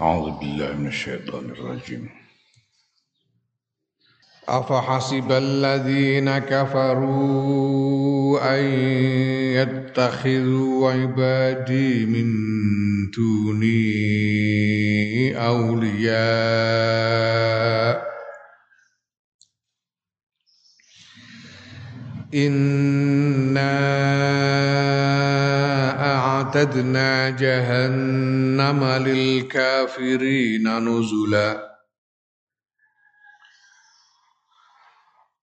أعوذ 0.00 0.38
بالله 0.38 0.72
من 0.72 0.86
الشيطان 0.86 1.50
الرجيم. 1.50 2.08
أفحسب 4.48 5.32
الذين 5.32 6.38
كفروا 6.38 7.78
أن 8.58 8.64
يتخذوا 9.58 10.92
عبادي 10.92 12.06
من 12.06 12.26
دوني 13.10 13.86
أولياء. 15.46 16.18
إنا 22.34 23.68
أعتدنا 26.48 27.30
جهنم 27.30 28.84
للكافرين 28.84 30.78
نزلا. 30.88 31.78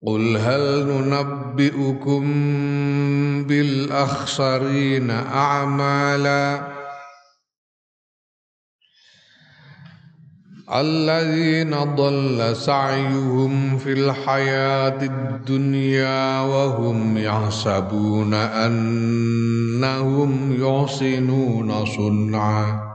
قل 0.07 0.38
هل 0.38 0.85
ننبئكم 0.88 2.23
بالأخسرين 3.47 5.09
أعمالا؟ 5.11 6.74
الذين 10.73 11.75
ضل 11.95 12.55
سعيهم 12.55 13.77
في 13.77 13.93
الحياة 13.93 15.01
الدنيا 15.01 16.41
وهم 16.41 17.17
يحسبون 17.17 18.33
أنهم 18.33 19.35
يحسنون 20.59 21.85
صنعا. 21.85 22.95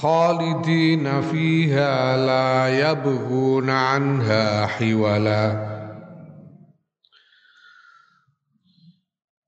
خالدين 0.00 1.20
فيها 1.20 2.16
لا 2.16 2.90
يبغون 2.90 3.70
عنها 3.70 4.66
حولا. 4.66 5.68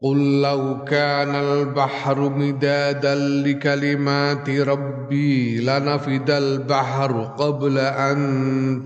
قل 0.02 0.40
لو 0.42 0.84
كان 0.84 1.34
البحر 1.34 2.28
مدادا 2.28 3.14
لكلمات 3.14 4.50
ربي 4.50 5.60
لنفد 5.60 6.30
البحر 6.30 7.22
قبل 7.22 7.78
أن 7.78 8.18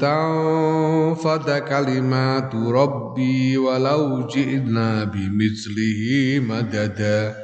تنفد 0.01 1.59
كلمات 1.59 2.55
ربي 2.55 3.59
ولو 3.59 4.27
جئنا 4.27 5.05
بمثله 5.05 6.41
مددا. 6.49 7.44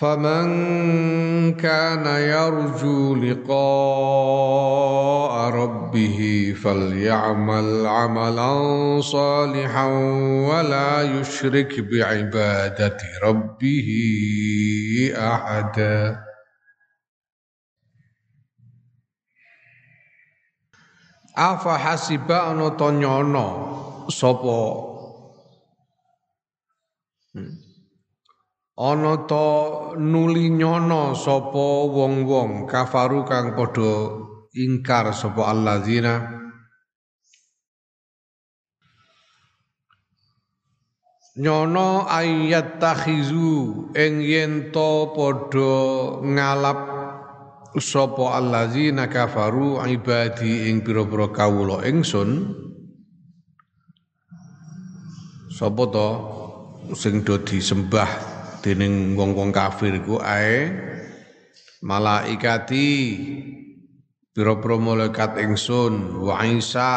فمن 0.00 0.48
كان 1.60 2.06
يرجو 2.06 3.14
لقاء 3.14 3.60
ربه 5.50 6.18
فليعمل 6.62 7.86
عملا 7.86 8.52
صالحا 9.00 9.86
ولا 10.48 11.02
يشرك 11.02 11.80
بعبادة 11.80 12.96
ربه 13.22 13.88
أحدا 15.16 16.24
Afa 21.40 21.78
hasiba 21.78 22.50
ana 22.52 22.76
to 22.76 22.90
nyono 22.92 23.46
sapa. 24.12 24.90
Ana 28.80 29.28
ta 29.28 29.48
nuli 30.00 30.48
nyono 30.48 31.12
sapa 31.12 31.84
wong-wong 31.84 32.64
kafaru 32.64 33.28
kang 33.28 33.52
padha 33.52 34.24
ingkar 34.56 35.12
sapa 35.12 35.52
alladzina? 35.52 36.40
Nyono 41.36 42.08
ayat 42.08 42.80
takhizu 42.80 43.92
ing 43.92 44.24
yen 44.24 44.72
to 44.72 45.12
padha 45.12 45.76
ngalap 46.24 46.80
sapa 47.76 48.40
alladzina 48.40 49.12
kafaru 49.12 49.76
ibadi 49.84 50.72
ing 50.72 50.80
pira-pira 50.80 51.28
kawula 51.28 51.84
ingsun. 51.84 52.56
Sapa 55.52 55.84
to 55.92 56.08
sing 56.96 57.20
do 57.20 57.36
disembah 57.36 58.39
dening 58.60 59.16
wong-wong 59.16 59.50
kafir 59.52 59.96
iku 59.96 60.20
ae 60.20 60.68
malaikati 61.80 62.88
pira-pira 64.36 64.76
malaikat 64.76 65.40
ingsun 65.40 66.20
wa 66.20 66.44
Isa 66.44 66.92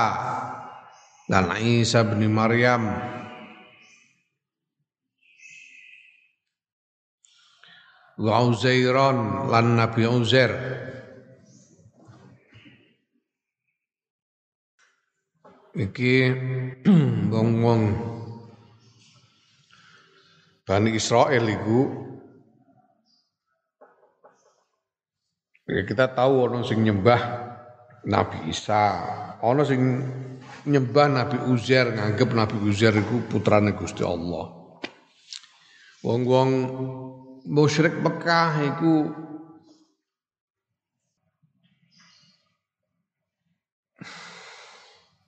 dan 1.31 1.55
Isa 1.59 2.03
bin 2.03 2.27
Maryam. 2.29 2.91
Wa 8.13 8.45
Uzairon 8.45 9.49
lan 9.49 9.73
Nabi 9.73 10.05
Uzair. 10.05 10.53
Iki 15.73 16.15
wong-wong 17.33 18.12
Bani 20.73 20.89
Israel 20.97 21.45
itu 21.53 21.85
ya 25.69 25.85
kita 25.85 26.17
tahu 26.17 26.49
orang 26.49 26.65
sing 26.65 26.81
nyembah 26.81 27.21
Nabi 28.09 28.49
Isa, 28.49 29.05
orang 29.45 29.69
sing 29.69 29.81
nyembah 30.65 31.13
Nabi 31.13 31.37
Uzair 31.45 31.93
nganggep 31.93 32.25
Nabi 32.33 32.57
Uzair 32.65 32.97
itu 32.97 33.21
putrane 33.29 33.77
Gusti 33.77 34.01
Allah. 34.01 34.49
Wong-wong 36.01 36.49
musyrik 37.45 37.93
Mekah 38.01 38.73
itu 38.73 39.13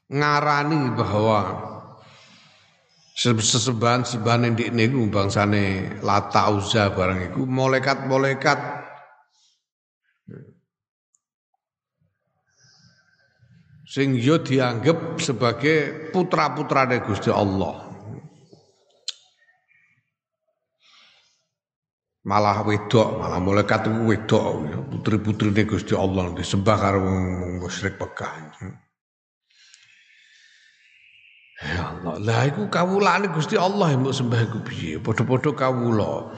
ngarani 0.09 0.89
bahwa 0.97 1.39
yang 4.43 4.59
di 4.59 4.67
ini 4.67 4.91
bangsane 5.07 5.97
lata 6.03 6.51
uza 6.51 6.91
barang 6.91 7.31
itu 7.31 7.47
malaikat-malaikat 7.47 8.59
sing 13.87 14.19
yo 14.19 14.43
dianggap 14.43 15.23
sebagai 15.23 16.11
putra-putrane 16.11 16.99
Gusti 16.99 17.31
Allah. 17.31 17.87
Malah 22.25 22.65
wedok, 22.65 23.21
malah 23.21 23.37
itu 23.37 23.91
wedok, 24.09 24.45
putri-putrine 24.91 25.63
Gusti 25.63 25.93
Allah 25.93 26.33
disembah 26.33 26.75
karo 26.75 26.99
musyrik 27.61 27.95
Mekah. 28.01 28.83
Ya 31.55 31.87
Allah, 31.87 32.19
lah 32.19 32.41
iku 32.51 32.67
kawulane 32.67 33.31
Gusti 33.31 33.55
Allah 33.55 33.95
mbok 33.95 34.11
sembah 34.11 34.41
iku 34.43 34.59
piye? 34.59 34.99
Padha-padha 34.99 35.55
kawula. 35.55 36.35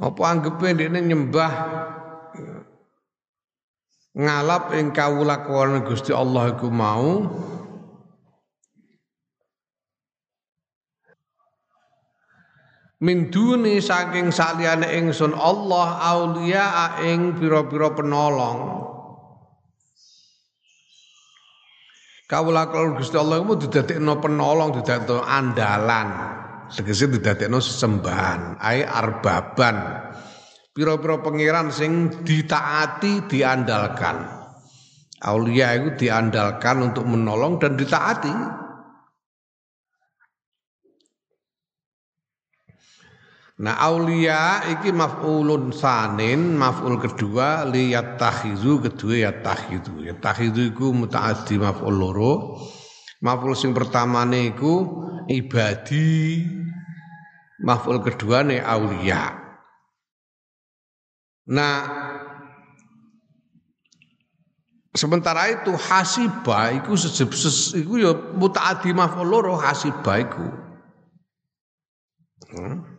Apa 0.00 0.22
anggepe 0.32 0.72
dene 0.72 1.04
nyembah 1.04 1.52
ngalap 4.16 4.72
ing 4.80 4.96
kawula 4.96 5.44
kuwana 5.44 5.84
Gusti 5.84 6.16
Allah 6.16 6.56
iku 6.56 6.72
mau 6.72 7.28
min 13.04 13.28
duni 13.28 13.76
saking 13.82 14.32
saliyane 14.32 14.88
ingsun 15.04 15.36
Allah 15.36 16.00
aulia 16.00 16.96
ing 17.04 17.36
pira-pira 17.36 17.92
penolong 17.92 18.93
Kawula 22.24 22.72
kalau 22.72 22.96
Gusti 22.96 23.20
Allah 23.20 23.44
itu 23.44 23.68
didadekno 23.68 24.16
penolong, 24.16 24.80
didadekno 24.80 25.20
andalan. 25.20 26.08
Tegese 26.72 27.12
didadekno 27.12 27.60
sesembahan 27.60 28.56
ai 28.64 28.80
arbaban. 28.80 29.76
Pira-pira 30.72 31.20
pangeran 31.20 31.68
sing 31.68 32.24
ditaati 32.24 33.28
diandalkan. 33.28 34.24
Aulia 35.24 35.76
itu 35.76 36.08
diandalkan 36.08 36.92
untuk 36.92 37.04
menolong 37.06 37.60
dan 37.60 37.76
ditaati 37.76 38.63
Nah 43.54 43.78
aulia 43.78 44.66
iki 44.66 44.90
maf'ulun 44.90 45.70
sanin, 45.70 46.58
maf'ul 46.58 46.98
kedua 46.98 47.62
li 47.70 47.94
yattakhizu 47.94 48.82
kedua 48.82 49.30
yattakhizu. 49.30 50.10
Yattakhizu 50.10 50.74
iku 50.74 50.90
mutaaddi 50.90 51.62
maf'ul 51.62 51.94
loro. 51.94 52.58
Maf'ul 53.22 53.54
sing 53.54 53.70
pertama 53.70 54.26
iku 54.26 55.06
ibadi. 55.30 56.42
Maf'ul 57.62 58.02
kedua 58.02 58.42
nih 58.42 58.58
aulia. 58.58 59.38
Nah, 61.54 61.76
sementara 64.90 65.46
itu 65.54 65.70
hasibah 65.78 66.74
iku 66.74 66.98
sejeb 66.98 67.30
iku 67.78 68.02
ya 68.02 68.18
mutaaddi 68.34 68.90
maf'ul 68.90 69.30
loro 69.30 69.54
hasibah 69.62 70.16
iku. 70.18 70.46
Hmm. 72.50 72.93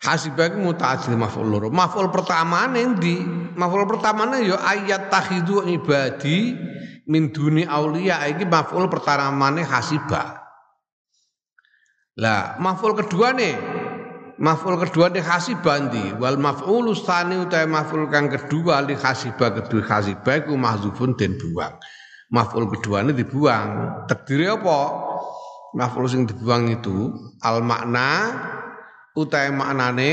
Hasibah 0.00 0.48
iku 0.48 0.64
mutaaddi 0.64 1.12
maf'ul 1.12 1.44
loro. 1.44 1.68
Maf'ul 1.68 2.08
pertama 2.08 2.64
ning 2.72 2.96
di 2.96 3.20
maf'ul 3.52 3.84
pertama 3.84 4.32
ya 4.40 4.56
ayat 4.56 5.12
tahidu 5.12 5.60
ibadi 5.68 6.56
min 7.04 7.28
duni 7.28 7.68
aulia 7.68 8.24
iki 8.24 8.48
maf'ul 8.48 8.88
pertamane 8.88 9.60
hasibah. 9.60 10.40
Lah 12.16 12.56
maf'ul 12.56 12.96
kedua 12.96 13.36
nih 13.36 13.54
maf'ul 14.40 14.80
kedua 14.80 15.12
nih 15.12 15.20
hasibah 15.20 15.76
ndi 15.92 16.16
wal 16.16 16.40
maf'ul 16.40 16.96
tsani 16.96 17.36
utawa 17.44 17.84
maf'ul 17.84 18.08
kang 18.08 18.32
kedua 18.32 18.80
li 18.80 18.96
hasibah 18.96 19.52
kedua 19.52 19.84
hasibah 19.84 20.48
iku 20.48 20.56
mahzufun 20.56 21.12
den 21.12 21.36
buang. 21.36 21.76
Maf'ul 22.32 22.72
kedua 22.72 23.04
ini 23.04 23.12
dibuang. 23.12 23.68
Takdire 24.08 24.56
apa? 24.56 24.80
Maf'ul 25.76 26.08
sing 26.08 26.24
dibuang 26.24 26.72
itu 26.72 27.12
al 27.44 27.60
makna 27.60 28.32
utawa 29.16 29.50
maknane 29.54 30.12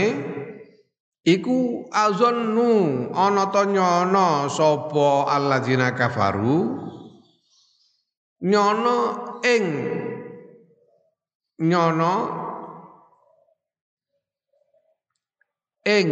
Iku 1.28 1.84
azannu 1.92 3.12
ana 3.12 3.52
ta 3.52 3.68
nyono 3.68 4.48
sapa 4.48 5.28
alladzina 5.28 5.92
kafaru 5.92 6.80
nyono 8.48 8.98
ing 9.44 9.66
nyono 11.68 12.16
ing 15.84 16.10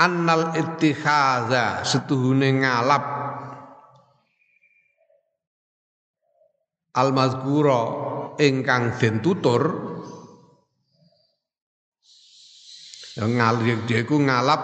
annal 0.00 0.56
ittikhadha 0.56 1.84
setuhune 1.84 2.64
ngalap 2.64 3.04
al 6.96 7.08
mazkura 7.12 7.82
ingkang 8.40 8.96
den 8.96 9.20
tutur 9.20 9.91
ngalir 13.20 13.84
dia 13.84 14.06
ngalap 14.06 14.62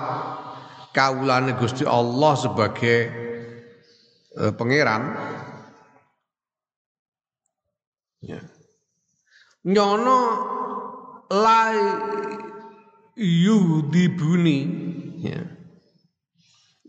kaulane 0.97 1.53
Gusti 1.61 1.85
Allah 1.85 2.33
sebagai 2.39 2.99
eh, 4.39 4.53
pangeran 4.57 5.03
Ya. 8.19 8.43
Nyono 9.63 10.19
lai 11.31 11.79
yudibuni 13.15 14.59
ya. 15.23 15.39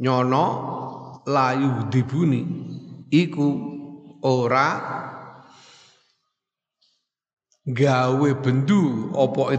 Nyono 0.01 0.45
layu 1.29 1.85
dibuni 1.93 2.41
iku 3.13 3.47
ora 4.25 4.67
gawe 7.69 8.29
bendu 8.41 9.13
apa 9.13 9.53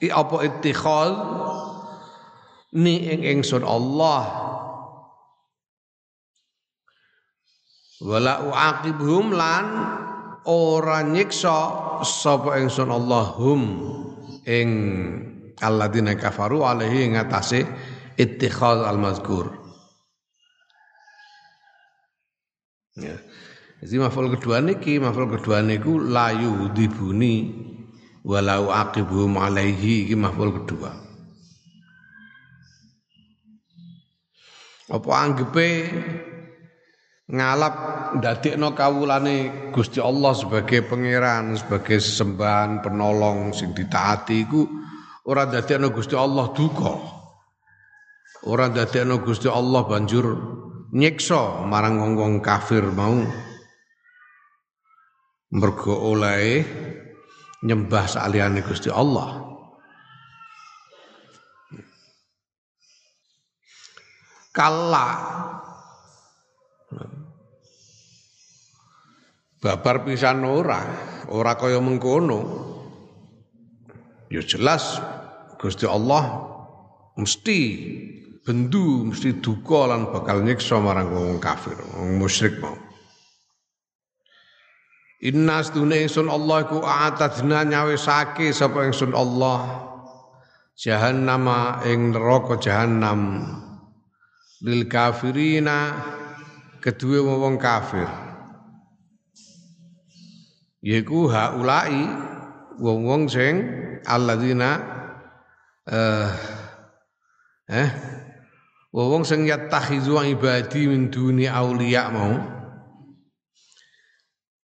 ittikhaz 0.00 0.16
apa 0.16 0.36
ittikhaz 0.48 1.12
ni 2.80 3.04
ing 3.12 3.20
ingsun 3.36 3.60
Allah. 3.60 4.24
Wala 8.00 8.48
uaqibhum 8.48 9.36
lan 9.36 9.66
ora 10.48 11.04
nyiksa 11.04 12.00
sapa 12.00 12.56
ingsun 12.56 12.88
Allahum 12.88 13.60
ing 14.48 14.68
alladzina 15.60 16.16
kafaru 16.16 16.64
alaihi 16.64 17.12
ing 17.12 17.20
atase 17.20 17.68
ittikhaz 18.16 18.80
al-mazkur. 18.88 19.52
Ya. 22.96 23.20
Jadi 23.80 23.96
maf'ul 23.96 24.32
kedua 24.36 24.60
niki 24.60 25.00
maf'ul 25.00 25.40
kedua 25.40 25.64
niku 25.64 26.00
layu 26.00 26.68
dibuni 26.72 27.68
walau 28.26 28.68
aqibhum 28.68 29.40
alaihi 29.40 30.10
iki 30.10 30.16
kedua 30.16 30.92
apa 34.90 35.10
anggepe 35.14 35.68
ngalap 37.30 37.74
ndadekno 38.18 38.74
kawulane 38.74 39.70
Gusti 39.70 40.02
Allah 40.02 40.34
sebagai 40.34 40.82
pangeran, 40.82 41.54
sebagai 41.54 42.02
sesembahan 42.02 42.82
penolong 42.82 43.54
sing 43.54 43.70
ditaati 43.70 44.36
iku 44.42 44.66
ora 45.30 45.46
ndadekno 45.46 45.94
Gusti 45.94 46.18
Allah 46.18 46.50
duka. 46.50 46.94
Ora 48.50 48.66
ndadekno 48.66 49.22
Gusti 49.22 49.46
Allah 49.46 49.86
banjur 49.86 50.26
nyiksa 50.90 51.70
marang 51.70 52.02
wong-wong 52.02 52.42
kafir 52.42 52.82
mau 52.90 53.14
mergo 55.54 55.94
oleh 55.94 56.66
nyembah 57.64 58.04
saliyane 58.08 58.64
Gusti 58.64 58.88
Allah. 58.88 59.48
Kala 64.50 65.08
Babar 69.60 70.08
pisan 70.08 70.40
ora, 70.48 70.80
ora 71.28 71.52
kaya 71.52 71.84
mengkono. 71.84 72.40
Ya 74.32 74.40
jelas 74.40 74.96
Gusti 75.60 75.84
Allah 75.84 76.48
mesti 77.20 77.58
bendu, 78.40 79.12
mesti 79.12 79.36
duka 79.36 79.84
lan 79.84 80.08
bakal 80.08 80.40
nyiksa 80.40 80.80
marang 80.80 81.12
wong 81.12 81.36
kafir, 81.36 81.76
wong 81.92 82.16
musyrik 82.16 82.56
mau. 82.56 82.89
Inna 85.20 85.60
stune 85.60 86.08
ingsun 86.08 86.32
Allah 86.32 86.64
iku 86.64 86.80
atadna 86.80 87.60
nyawesake 87.68 88.56
sapa 88.56 88.88
ingsun 88.88 89.12
Allah. 89.12 89.84
Jahannama 90.80 91.84
ing 91.84 92.16
neraka 92.16 92.56
jahannam. 92.56 93.44
Lil 94.64 94.88
kafirina 94.88 95.92
kedua 96.80 97.20
wong 97.20 97.60
kafir. 97.60 98.08
Yaiku 100.80 101.28
haulai 101.28 102.08
wong-wong 102.80 103.28
sing 103.28 103.68
alladzina 104.08 104.80
eh 105.84 106.32
eh 107.68 107.88
wong 108.88 109.20
sing 109.28 109.44
yatakhizu 109.44 110.16
ibadi 110.32 110.88
min 110.88 111.12
duni 111.12 111.44
auliya 111.44 112.08
mau 112.08 112.59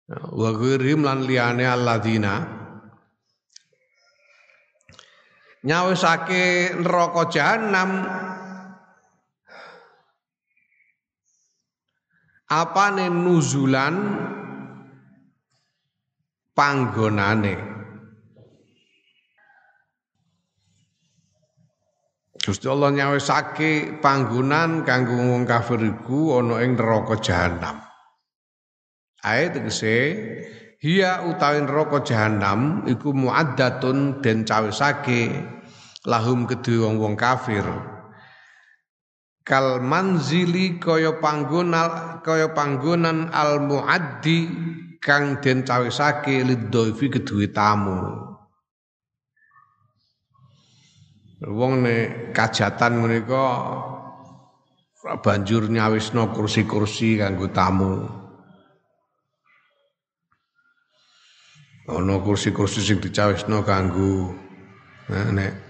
wa 0.10 0.50
ghairim 0.58 1.06
lan 1.06 1.22
liyane 1.26 1.66
alladzina. 1.70 2.58
Nyawisake 5.60 6.72
neraka 6.80 7.28
jahanam 7.30 7.90
apane 12.48 13.06
nuzulan 13.12 13.96
panggonane? 16.56 17.56
Gusti 22.40 22.66
Allah 22.72 22.90
nyawisake 22.96 24.00
panggonan 24.00 24.88
kanggo 24.88 25.20
wong 25.20 25.44
kafir 25.44 25.84
iku 25.86 26.40
ana 26.40 26.64
ing 26.64 26.80
neraka 26.80 27.20
jahanam. 27.20 27.89
Ae 29.20 29.52
tegese 29.52 29.96
hiya 30.80 31.28
utawi 31.28 31.60
neraka 31.60 32.08
jahanam 32.08 32.88
iku 32.88 33.12
muaddatun 33.12 34.24
den 34.24 34.48
cawisake 34.48 35.44
lahum 36.08 36.48
kedue 36.48 36.80
wong-wong 36.88 37.20
kafir. 37.20 37.68
Kal 39.44 39.84
manzili 39.84 40.80
kaya 40.80 41.20
panggonan 41.20 42.24
kaya 42.24 42.56
panggonan 42.56 43.28
al 43.36 43.60
muaddi 43.60 44.48
kang 45.04 45.44
den 45.44 45.68
cawisake 45.68 46.40
lidhoifi 46.48 47.12
kedue 47.12 47.52
tamu. 47.52 48.24
Wong 51.44 51.84
ne 51.84 51.96
kajatan 52.32 53.04
menika 53.04 53.44
banjur 55.24 55.68
nyawisno 55.68 56.32
kursi-kursi 56.32 57.20
kanggo 57.20 57.52
tamu 57.52 58.19
ana 61.90 62.22
kursi-kursi 62.22 62.86
sing 62.86 62.98
dicawisno 63.02 63.66
kanggo 63.66 64.34
nek 65.10 65.70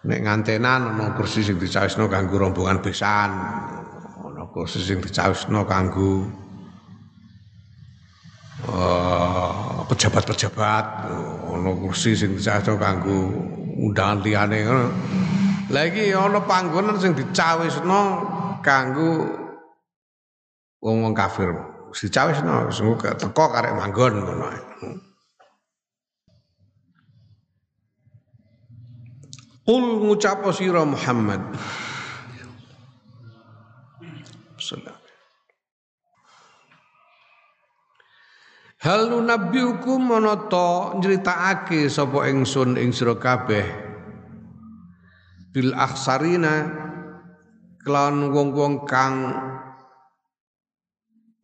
Nek 0.00 0.24
ngantenan 0.24 0.96
ana 0.96 1.12
kursi 1.12 1.44
sing 1.44 1.60
dicawisno 1.60 2.08
kanggo 2.08 2.40
rombongan 2.40 2.80
besan. 2.80 3.30
Ana 4.24 4.48
kursi 4.48 4.80
sing 4.80 5.04
dicawisno 5.04 5.68
kanggo 5.68 6.24
uh, 8.64 9.84
pejabat-pejabat. 9.84 10.84
Ana 11.52 11.70
kursi 11.76 12.16
sing 12.16 12.32
dicawisno 12.32 12.80
kanggo 12.80 13.28
undangan 13.76 14.24
liyane. 14.24 14.58
Lah 15.68 15.84
iki 15.84 16.16
ana 16.16 16.40
panggonan 16.48 16.96
sing 16.96 17.12
dicawisno 17.12 18.00
kanggo 18.64 19.36
wong-wong 20.80 21.12
kafir. 21.12 21.52
Dicawisno 21.92 22.72
sing 22.72 22.96
teko 22.96 23.52
karek 23.52 23.76
manggon 23.76 24.16
ngono. 24.16 24.48
Qul 29.70 30.02
ngucap 30.02 30.42
sira 30.50 30.82
Muhammad. 30.82 31.46
Hal 38.82 39.14
nunabbiukum 39.14 40.10
monoto 40.10 40.98
nyritakake 40.98 41.86
sapa 41.86 42.26
ingsun 42.26 42.82
ing 42.82 42.90
sira 42.90 43.14
kabeh? 43.14 43.62
Bil 45.54 45.70
akhsarina 45.70 46.66
kelawan 47.86 48.26
wong-wong 48.26 48.90
kang 48.90 49.14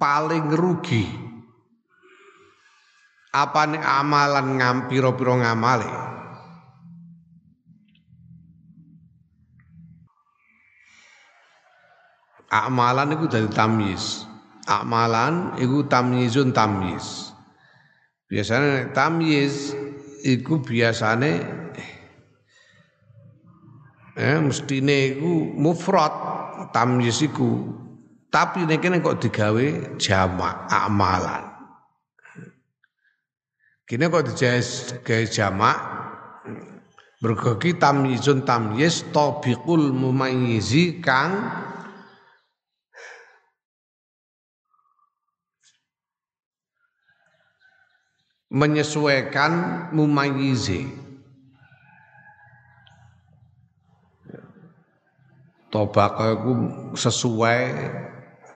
paling 0.03 0.51
rugi. 0.51 1.07
Apane 3.31 3.79
amalan 3.79 4.59
ngampiro-piro 4.59 5.47
ngamale 5.47 6.26
Amalan 12.47 13.19
itu 13.19 13.27
dari 13.27 13.51
tamyiz. 13.51 14.27
Amalan 14.67 15.59
itu 15.59 15.83
tamyizun 15.87 16.55
tamyiz. 16.55 17.35
Biasanya 18.27 18.91
tamyiz 18.91 19.75
itu 20.27 20.59
biasanya 20.59 21.47
eh 24.17 24.39
mestine 24.41 25.15
iku 25.15 25.55
mufrad 25.55 26.15
tamyiz 26.75 27.23
tapi 28.33 28.67
nek 28.67 28.81
kene 28.83 28.99
kok 29.05 29.21
digawe 29.23 29.97
jamak 30.01 30.67
amalan 30.73 31.45
kene 33.87 34.09
kok 34.09 34.25
digawe 34.33 35.25
jamak 35.29 35.79
mergo 37.21 37.61
ki 37.61 37.77
tamyizun 37.77 38.43
tamyiz 38.43 39.05
tabiqul 39.13 39.93
mumayyizi 39.93 40.99
kang 41.05 41.53
menyesuaikan 48.51 49.53
mumayyizi 49.91 50.87
tobako 55.71 56.23
itu 56.33 56.53
sesuai 56.95 57.61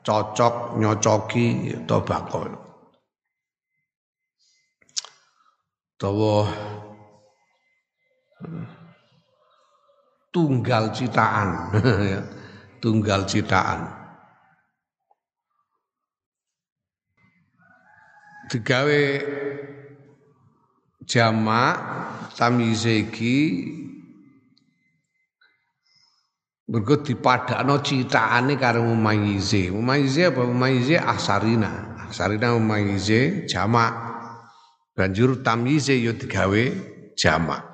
cocok 0.07 0.79
nyocoki 0.79 1.75
tobako 1.85 2.49
tawa 6.01 6.49
tunggal 10.31 10.95
citaan 10.95 11.49
tunggal 12.81 13.29
citaan. 13.29 13.93
Digawe 18.51 19.03
jamak 21.11 21.75
tamyize 22.39 23.03
iki 23.11 23.37
mergo 26.71 27.03
dipadakno 27.03 27.83
citakane 27.83 28.55
karo 28.55 28.87
mumayyize. 28.87 29.75
Mumayyize 29.75 30.31
apa 30.31 30.47
mumayyize 30.47 30.95
asarina. 31.03 31.99
Asarina 32.07 32.55
mumayyize 32.55 33.51
jamak. 33.51 33.91
Banjur 34.95 35.43
tamyize 35.43 35.99
yo 35.99 36.15
digawe 36.15 36.63
jamak. 37.19 37.67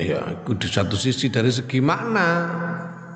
Ya, 0.00 0.24
kudu 0.48 0.66
satu 0.72 0.96
sisi 0.96 1.28
dari 1.28 1.52
segi 1.52 1.84
makna. 1.84 2.48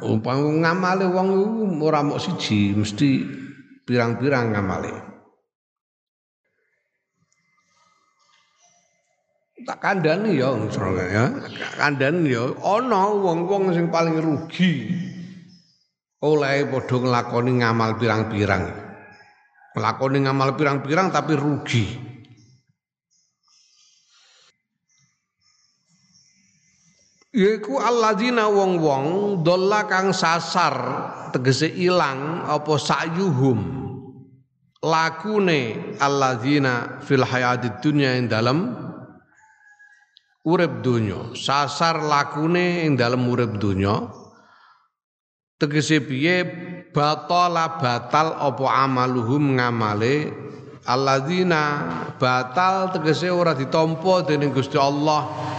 Umpama 0.05 0.45
ngamale 0.61 1.09
wong 1.09 1.81
ora 1.81 2.05
mok 2.05 2.21
siji, 2.21 2.77
mesti 2.77 3.25
pirang-pirang 3.87 4.53
ngamale. 4.53 4.95
Tak 9.67 9.79
kandhani 9.83 10.39
ya 10.39 10.53
ya. 11.11 11.25
Kandhani 11.79 12.31
ya 12.31 12.45
ana 12.63 13.15
wong-wong 13.15 13.75
sing 13.75 13.91
paling 13.91 14.19
rugi 14.19 14.95
oleh 16.23 16.67
padha 16.71 16.97
nglakoni 17.03 17.53
ngamal 17.63 17.99
pirang-pirang. 17.99 18.65
Nglakoni 19.75 20.19
ngamal 20.23 20.55
pirang-pirang 20.55 21.11
tapi 21.11 21.35
rugi. 21.35 22.06
Yaiku 27.37 27.77
alladzina 27.77 28.49
wong-wong 28.49 29.39
dolla 29.45 29.85
kang 29.85 30.17
sasar 30.17 30.73
tegese 31.37 31.69
ilang 31.69 32.41
apa 32.49 32.81
sayuhum. 32.81 33.85
Lakune 34.81 35.93
alladzina 36.01 37.05
fil 37.05 37.21
hayatid 37.21 37.85
dunya 37.85 38.17
ing 38.17 38.33
dalem 38.33 38.73
urip 40.49 40.81
dunya 40.81 41.37
sasar 41.37 42.01
lakune 42.01 42.89
ing 42.89 42.97
dalem 42.97 43.29
urip 43.29 43.61
dunya 43.61 44.09
tegese 45.61 46.01
piye? 46.01 46.37
Batala 46.97 47.77
batal 47.77 48.33
apa 48.33 48.65
amaluhum 48.81 49.61
ngamale 49.61 50.33
alladzina. 50.89 51.85
Batal 52.17 52.97
tegese 52.97 53.29
ora 53.29 53.53
ditampa 53.53 54.25
dening 54.25 54.57
Gusti 54.57 54.81
Allah 54.81 55.53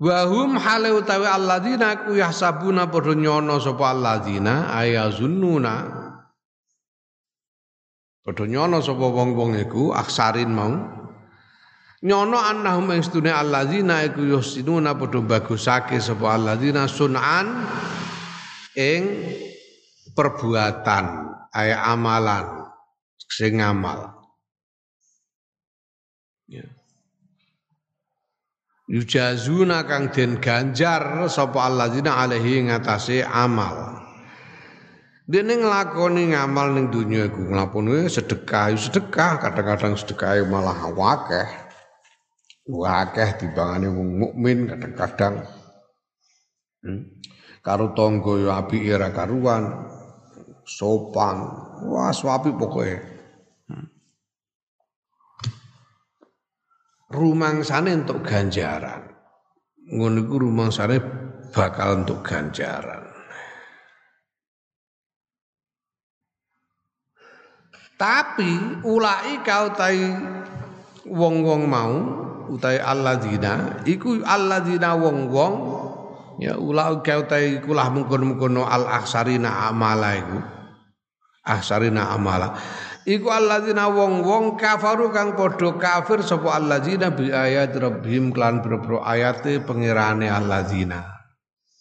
Wahum 0.00 0.56
hale 0.56 0.96
utawi 0.96 1.28
alladzina 1.28 2.08
ku 2.08 2.16
yahsabuna 2.16 2.88
padha 2.88 3.12
nyono 3.12 3.60
sapa 3.60 3.92
alladzina 3.92 4.72
ayazunnuna 4.72 6.00
Padha 8.20 8.44
nyono 8.44 8.84
sapa 8.84 9.00
wong-wong 9.00 9.56
iku 9.64 9.96
aksarin 9.96 10.52
mau. 10.52 10.76
Nyono 12.04 12.36
annahum 12.36 12.92
ing 12.92 13.04
sedune 13.04 13.32
alladzina 13.32 14.04
iku 14.04 14.24
yusinuna 14.24 14.92
padha 14.96 15.20
bagusake 15.24 15.96
sapa 16.00 16.36
alladzina 16.36 16.84
sunan 16.84 17.64
ing 18.76 19.02
perbuatan 20.12 21.04
aya 21.52 21.80
amalan 21.92 22.68
sing 23.24 23.56
ngamal 23.60 24.19
yujazuna 28.90 29.86
kang 29.86 30.10
den 30.10 30.42
ganjar 30.42 31.30
sapa 31.30 31.70
alladzina 31.70 32.18
alaihi 32.26 32.66
ngatasé 32.66 33.22
amal 33.22 34.00
Dene 35.30 35.62
nglakoni 35.62 36.34
ngamal 36.34 36.74
ning 36.74 36.90
dunia 36.90 37.30
iku 37.30 37.46
nglakoni 37.54 38.10
sedekah, 38.10 38.74
sedekah 38.74 39.38
kadang-kadang 39.38 39.94
sedekah 39.94 40.42
malah 40.42 40.90
wakeh. 40.90 41.46
Wakeh 42.66 43.38
timbangane 43.38 43.94
wong 43.94 44.10
mukmin 44.18 44.66
kadang-kadang. 44.66 45.46
Hmm. 46.82 47.22
Karo 47.62 47.94
tangga 47.94 48.42
yo 48.42 48.50
apike 48.50 48.90
ra 48.90 49.14
karuan, 49.14 49.70
sopan. 50.66 51.46
Wah, 51.86 52.10
suapi 52.10 52.50
pokoke. 52.50 53.19
Rumangsane 57.10 58.06
untuk 58.06 58.22
ganjaran. 58.22 59.10
Ngono 59.90 60.22
iku 60.22 60.46
rumangsane 60.46 60.96
bakal 61.50 62.06
untuk 62.06 62.22
ganjaran. 62.22 63.10
Tapi 67.98 68.80
ulai 68.86 69.44
kau 69.44 69.74
tai 69.76 70.00
wong-wong 71.04 71.62
mau 71.68 71.94
utai 72.50 72.80
alladzina 72.80 73.84
iku 73.84 74.24
alladzina 74.24 74.96
wong-wong 74.96 75.54
ya 76.40 76.56
ulai 76.56 76.98
kau 77.04 77.22
tai 77.28 77.60
kulah 77.60 77.92
mungkon-mungkono 77.92 78.64
al 78.64 78.88
aksarina 78.88 79.68
amala 79.68 80.16
iku 80.16 80.38
aksarina 81.44 82.16
amala 82.16 82.56
iku 83.10 83.34
alladzina 83.34 83.90
wong-wong 83.90 84.54
kafaru 84.54 85.10
kang 85.10 85.34
padha 85.34 85.74
kafir 85.74 86.22
sapa 86.22 86.54
alladzina 86.54 87.10
bi 87.10 87.34
ayat 87.34 87.74
rabbihim 87.74 88.30
klan 88.30 88.62
boro 88.62 89.02
ayate 89.02 89.58
pangerane 89.66 90.30
alladzina. 90.30 91.02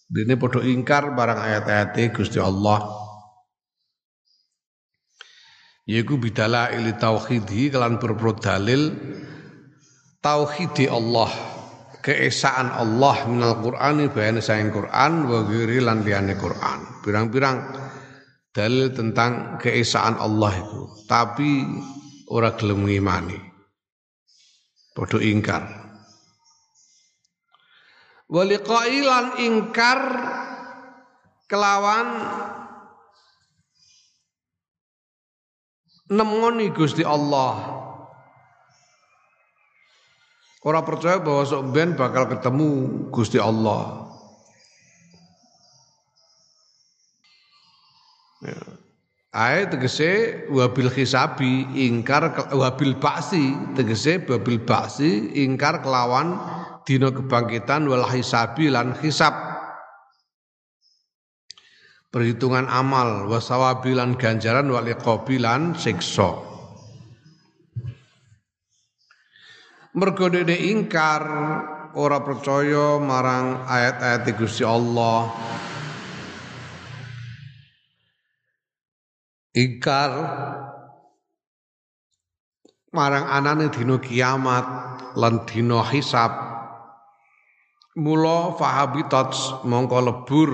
Dene 0.09 0.33
padha 0.41 0.65
ingkar 0.65 1.13
barang 1.13 1.38
ayat-ayate 1.38 2.09
Gusti 2.09 2.41
Allah. 2.41 2.81
Yaiku 5.89 6.21
bidala 6.21 6.69
ili 6.74 6.93
tauhidi 6.98 7.74
kelan 7.74 7.98
berpro 7.98 8.38
dalil 8.38 8.93
tauhidi 10.21 10.86
Allah 10.86 11.29
keesaan 12.05 12.69
Allah 12.69 13.25
minal 13.25 13.57
Qur'ani 13.57 14.13
bayan 14.13 14.38
saing 14.38 14.69
Qur'an 14.69 15.25
wa 15.25 15.41
lan 15.50 16.05
liyane 16.05 16.38
Qur'an. 16.38 17.01
Pirang-pirang 17.01 17.57
dalil 18.60 18.92
tentang 18.92 19.56
keesaan 19.63 20.20
Allah 20.20 20.51
itu 20.60 20.82
tapi 21.08 21.63
ora 22.28 22.51
gelem 22.60 22.84
ngimani 22.84 23.39
padha 24.92 25.24
ingkar 25.24 25.63
waliqailan 28.28 29.39
ingkar 29.39 30.00
kelawan 31.48 32.08
nemoni 36.10 36.74
Gusti 36.74 37.06
Allah. 37.06 37.78
Orang 40.60 40.84
percaya 40.84 41.24
bahwa 41.24 41.48
sok 41.48 41.72
ben 41.72 41.95
bakal 41.95 42.28
ketemu 42.28 42.69
Gusti 43.15 43.39
Allah. 43.39 44.09
Ae 49.30 49.69
tegese 49.69 50.45
wabil 50.49 50.89
hisabi 50.89 51.67
ingkar 51.75 52.34
wabil 52.56 52.97
baksi. 52.97 53.75
Tegese 53.78 54.23
wabil 54.25 54.63
baksi 54.63 55.38
ingkar 55.45 55.86
kelawan 55.86 56.39
dina 56.88 57.13
kebangkitan 57.13 57.86
wal 57.86 58.08
hisabi 58.10 58.73
lan 58.73 58.97
hisab. 58.97 59.36
Perhitungan 62.10 62.65
amal 62.65 63.30
wasawabilan 63.30 64.17
ganjaran 64.17 64.65
wali 64.73 64.97
siksa. 65.78 66.49
Mergo 69.93 70.25
ingkar 70.73 71.21
ora 71.93 72.21
percaya 72.25 72.97
marang 72.97 73.62
ayat-ayat 73.69 74.25
Gusti 74.34 74.65
Allah 74.65 75.30
ingkar. 79.53 80.12
Marang 82.89 83.29
anane 83.29 83.69
dina 83.69 84.01
kiamat 84.01 84.65
lan 85.13 85.45
dina 85.45 85.85
hisab. 85.85 86.33
Mula 87.99 88.57
fahabitat 88.57 89.62
mongko 89.67 89.99
lebur 90.01 90.51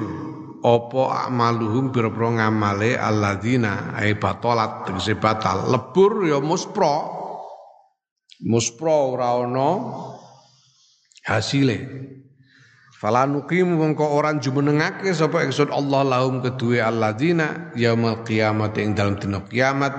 apa 0.66 1.30
amaluhum 1.30 1.94
biro-biro 1.94 2.36
ngamale 2.36 2.98
alladzina 2.98 3.96
ai 3.96 4.18
batalat 4.20 4.90
tegese 4.90 5.16
batal. 5.16 5.72
Lebur 5.72 6.28
ya 6.28 6.42
muspro. 6.44 7.24
Muspro 8.44 9.16
ora 9.16 9.40
ana 9.40 9.70
hasile 11.24 11.78
fala 12.96 13.28
nuqim 13.28 13.76
mongko 13.76 14.08
ora 14.08 14.32
jumenengake 14.40 15.12
sapa 15.12 15.44
ingsun 15.44 15.68
Allah 15.68 16.02
lahum 16.08 16.40
kedue 16.40 16.80
alladzina 16.80 17.76
yaumul 17.76 18.24
kiamat 18.24 18.80
ing 18.80 18.96
dalam 18.96 19.20
dina 19.20 19.44
kiamat 19.44 19.94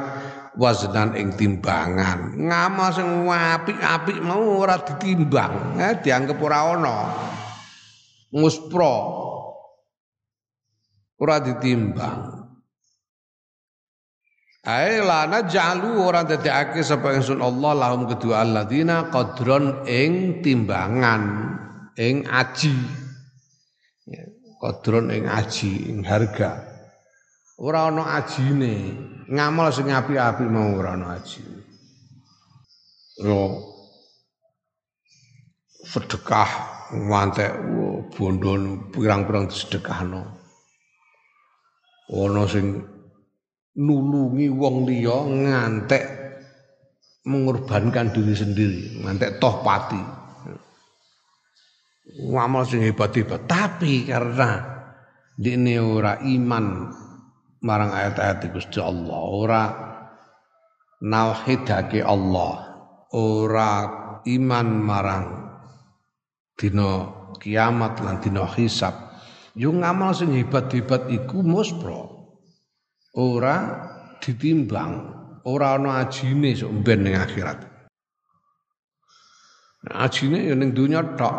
waznan 0.56 1.12
ing 1.12 1.36
timbangan. 1.36 2.32
Ngamal 2.34 2.88
sing 2.96 3.08
apik-apik 3.28 4.18
mau 4.24 4.64
ora 4.64 4.80
ditimbang. 4.80 5.76
Eh, 5.76 6.00
dianggap 6.00 6.40
ora 6.40 6.58
ana. 6.72 6.98
Muspro. 8.32 8.94
Ora 11.20 11.36
ditimbang. 11.40 12.48
Ae 14.66 14.98
lana 14.98 15.46
jalu 15.46 16.02
ora 16.02 16.26
dadekake 16.26 16.82
sapa 16.82 17.14
ingsun 17.14 17.38
Allah 17.38 17.70
lahum 17.70 18.10
kedua 18.10 18.42
alladzina 18.42 19.14
qadron 19.14 19.86
ing 19.86 20.42
timbangan 20.42 21.22
ing 21.96 22.28
aji. 22.28 22.76
Ya, 24.06 24.24
qadron 24.60 25.10
ing 25.10 25.26
aji 25.28 25.90
ing 25.90 26.04
harga. 26.04 26.62
Ora 27.56 27.88
ana 27.88 28.20
ajine. 28.20 28.92
Ngamal 29.26 29.72
sing 29.72 29.88
api-api 29.90 30.44
mau 30.46 30.76
ora 30.76 30.94
ana 30.94 31.16
aji. 31.16 31.42
Yo 33.20 33.72
sedekah 35.86 36.50
ngantek 36.92 37.52
bondo 38.14 38.54
pirang-pirang 38.94 39.50
sedekahno 39.50 40.22
ana 42.10 42.42
sing 42.46 42.82
nulungi 43.74 44.46
wong 44.50 44.86
liya 44.86 45.18
ngantek 45.26 46.04
mengorbankan 47.26 48.14
diri 48.14 48.34
sendiri 48.34 48.82
ngantek 49.02 49.42
toh 49.42 49.62
pati 49.66 49.98
ngamal 52.16 52.64
sing 52.64 52.80
hebat-hebat 52.84 53.44
tapi 53.44 54.08
karena 54.08 54.64
dene 55.36 55.76
ora 55.80 56.16
iman 56.24 56.88
marang 57.60 57.92
ayat-ayat 57.92 58.48
Gusti 58.52 58.80
Allah 58.80 59.20
ora 59.20 59.62
nauhidake 61.04 62.00
Allah 62.00 62.54
ora 63.12 63.72
iman 64.24 64.68
marang 64.80 65.26
dina 66.56 67.12
kiamat 67.36 68.00
lan 68.00 68.16
dina 68.24 68.48
hisab 68.48 69.06
Yo 69.56 69.72
ngamal 69.72 70.12
sing 70.12 70.36
hebat-hebat 70.36 71.08
iku 71.08 71.40
muspro. 71.40 72.12
Ora 73.16 73.88
ditimbang, 74.20 74.92
ora 75.48 75.80
ana 75.80 76.04
ajine 76.04 76.52
sok 76.52 76.84
ben 76.84 77.00
ning 77.08 77.16
akhirat. 77.16 77.64
Ajine 79.96 80.44
ya 80.44 80.52
ning 80.52 80.76
dunya 80.76 81.00
tok. 81.00 81.16
Tok. 81.16 81.36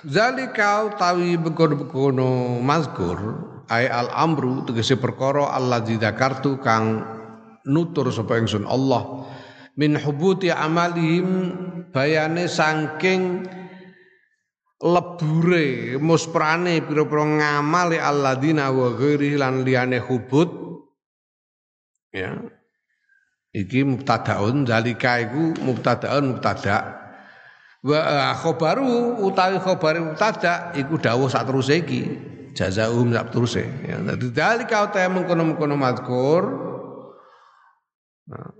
Zalika 0.00 0.88
tawi 0.96 1.36
bekono-bekono 1.36 2.56
mazkur 2.64 3.20
ay 3.68 3.84
al 3.84 4.08
amru 4.16 4.64
tegese 4.64 4.96
perkara 4.96 5.52
Allah 5.52 5.84
dzakartu 5.84 6.56
kang 6.64 7.04
nutur 7.68 8.08
sapa 8.08 8.40
ingsun 8.40 8.64
Allah 8.64 9.28
min 9.76 10.00
hubuti 10.00 10.48
amalihim 10.48 11.52
bayane 11.92 12.48
saking 12.48 13.44
lebure 14.80 16.00
musprane 16.00 16.80
pira-pira 16.80 17.24
ngamale 17.36 18.00
alladzina 18.00 18.72
wa 18.72 18.96
ghairi 18.96 19.36
lan 19.36 19.68
liyane 19.68 20.00
hubut. 20.00 20.48
Ya. 22.16 22.40
Iki 23.52 23.84
mubtadaun 23.84 24.64
zalika 24.64 25.20
iku 25.20 25.60
mubtadaun 25.60 26.38
mubtada 26.38 26.76
wa 27.80 28.36
khobaru 28.36 29.24
utawi 29.24 29.56
khobare 29.56 30.04
mubtada 30.04 30.76
iku 30.76 31.00
dawuh 31.00 31.28
sak 31.32 31.48
teruse 31.48 31.80
iki. 31.80 32.02
Jazaum 32.50 33.14
sak 33.14 33.30
teruse 33.30 33.62
ya 33.86 33.96
dadi 34.02 34.28
zalika 34.34 34.90
utawi 34.90 35.08
mengkono-mengkono 35.08 35.74
mazkur. 35.78 36.42
Nah, 38.30 38.50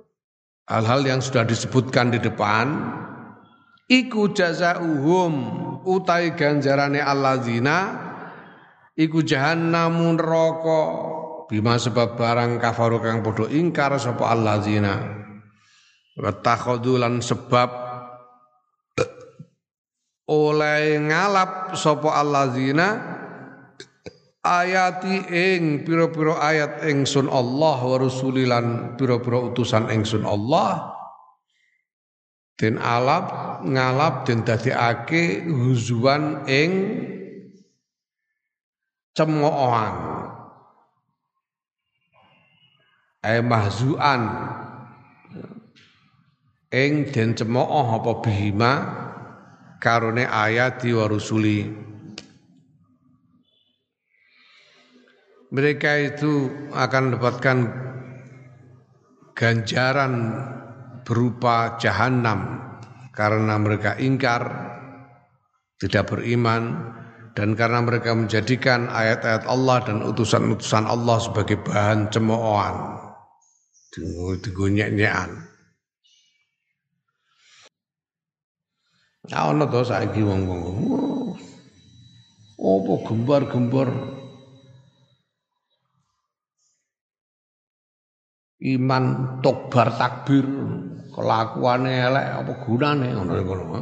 hal-hal 0.70 1.00
yang 1.04 1.20
sudah 1.20 1.44
disebutkan 1.44 2.14
di 2.14 2.18
depan 2.22 2.66
iku 3.90 4.30
jazauhum 4.30 5.34
utai 5.84 6.38
ganjarane 6.38 7.02
allazina 7.02 7.78
iku 8.94 9.20
jahannamun 9.20 10.16
neraka. 10.16 10.82
Bima 11.50 11.74
sebab 11.74 12.14
barang 12.14 12.62
kafaru 12.62 13.02
kang 13.02 13.26
padha 13.26 13.50
ingkar 13.50 13.98
sapa 13.98 14.30
allazina. 14.30 15.02
Wa 16.14 16.30
sebab 17.18 17.89
oleh 20.30 21.02
ngalap 21.02 21.74
sapa 21.74 22.14
allazina 22.14 23.18
ayati 24.46 25.26
ing 25.26 25.82
pira-pira 25.82 26.38
ayat 26.38 26.86
ingsun 26.86 27.26
Allah 27.26 27.78
wa 27.82 27.96
rasulilan 27.98 28.94
pira-pira 28.94 29.50
utusan 29.50 29.90
ingsun 29.90 30.22
Allah 30.22 30.94
den 32.60 32.78
alap 32.78 33.60
ngalap 33.66 34.28
den 34.28 34.44
dadekake 34.44 35.48
huzuan 35.48 36.44
ing 36.44 36.72
cemoohan. 39.16 39.96
Ay 43.24 43.40
mahzuan. 43.40 44.22
Ing 46.70 47.10
den 47.10 47.34
cemooh 47.34 47.98
apa 47.98 48.22
bihima 48.22 48.72
karone 49.80 50.28
ayat 50.28 50.84
wa 50.84 51.08
rusuli. 51.08 51.64
Mereka 55.50 56.14
itu 56.14 56.46
akan 56.70 57.02
mendapatkan 57.10 57.58
ganjaran 59.34 60.14
berupa 61.02 61.74
jahanam 61.82 62.62
karena 63.10 63.58
mereka 63.58 63.98
ingkar 63.98 64.46
tidak 65.82 66.14
beriman 66.14 66.94
dan 67.34 67.58
karena 67.58 67.82
mereka 67.82 68.14
menjadikan 68.14 68.86
ayat-ayat 68.86 69.42
Allah 69.50 69.82
dan 69.82 70.06
utusan-utusan 70.06 70.86
Allah 70.86 71.18
sebagai 71.18 71.58
bahan 71.66 72.14
cemoohan. 72.14 73.00
Digonyek-nyekan 74.38 75.49
Ana 79.28 79.68
to 79.68 79.84
saiki 79.84 80.24
wong-wong. 80.24 81.36
Apa 82.60 82.92
gembar-gembar 83.04 83.88
iman 88.60 89.04
tokbar 89.40 89.96
takbir 89.96 90.44
kelakuane 91.12 91.92
elek 92.04 92.26
apa 92.44 92.52
gunane 92.64 93.08
ngono 93.16 93.32
ngono. 93.40 93.80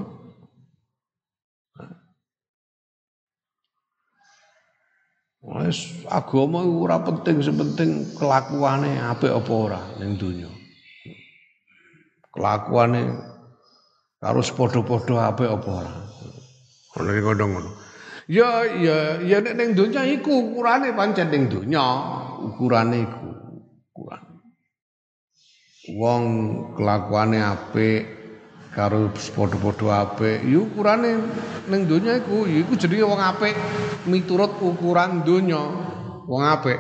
Wes 5.48 6.06
agama 6.10 6.66
ora 6.66 6.98
penting 7.02 7.42
sepenting 7.42 7.90
kelakuane 8.14 8.98
apik 8.98 9.32
apa 9.32 9.52
ora 9.54 9.80
ning 9.98 10.18
donya. 10.18 10.50
Kelakuane 12.30 13.02
harus 14.18 14.50
padha-padha 14.50 15.30
apik 15.30 15.48
apa 15.48 15.68
ora. 15.70 15.94
Ngono 16.94 17.10
iki 17.14 17.22
ngono. 17.22 17.70
Ya 18.28 18.66
ya 18.76 19.24
ya 19.24 19.40
nek 19.40 19.54
ning 19.56 19.68
donya 19.72 20.04
iku 20.04 20.52
ukurane 20.52 20.92
pancen 20.92 21.32
ning 21.32 21.48
donya, 21.48 21.86
ukurane 22.44 23.08
iku 23.08 23.28
ukuran. 23.94 24.22
Wong 25.96 26.22
kelakuane 26.76 27.40
apik 27.40 28.02
karo 28.76 29.08
padha-padha 29.14 29.88
apik 30.04 30.44
ya 30.44 30.58
ukurane 30.60 31.10
ning 31.70 31.80
donya 31.88 32.20
iku. 32.20 32.44
Ya 32.44 32.66
iku 32.66 32.76
jenenge 32.76 33.06
wong 33.06 33.22
apik 33.22 33.54
miturut 34.10 34.60
ukuran 34.60 35.24
donya. 35.24 35.62
Wong 36.28 36.42
apik. 36.44 36.76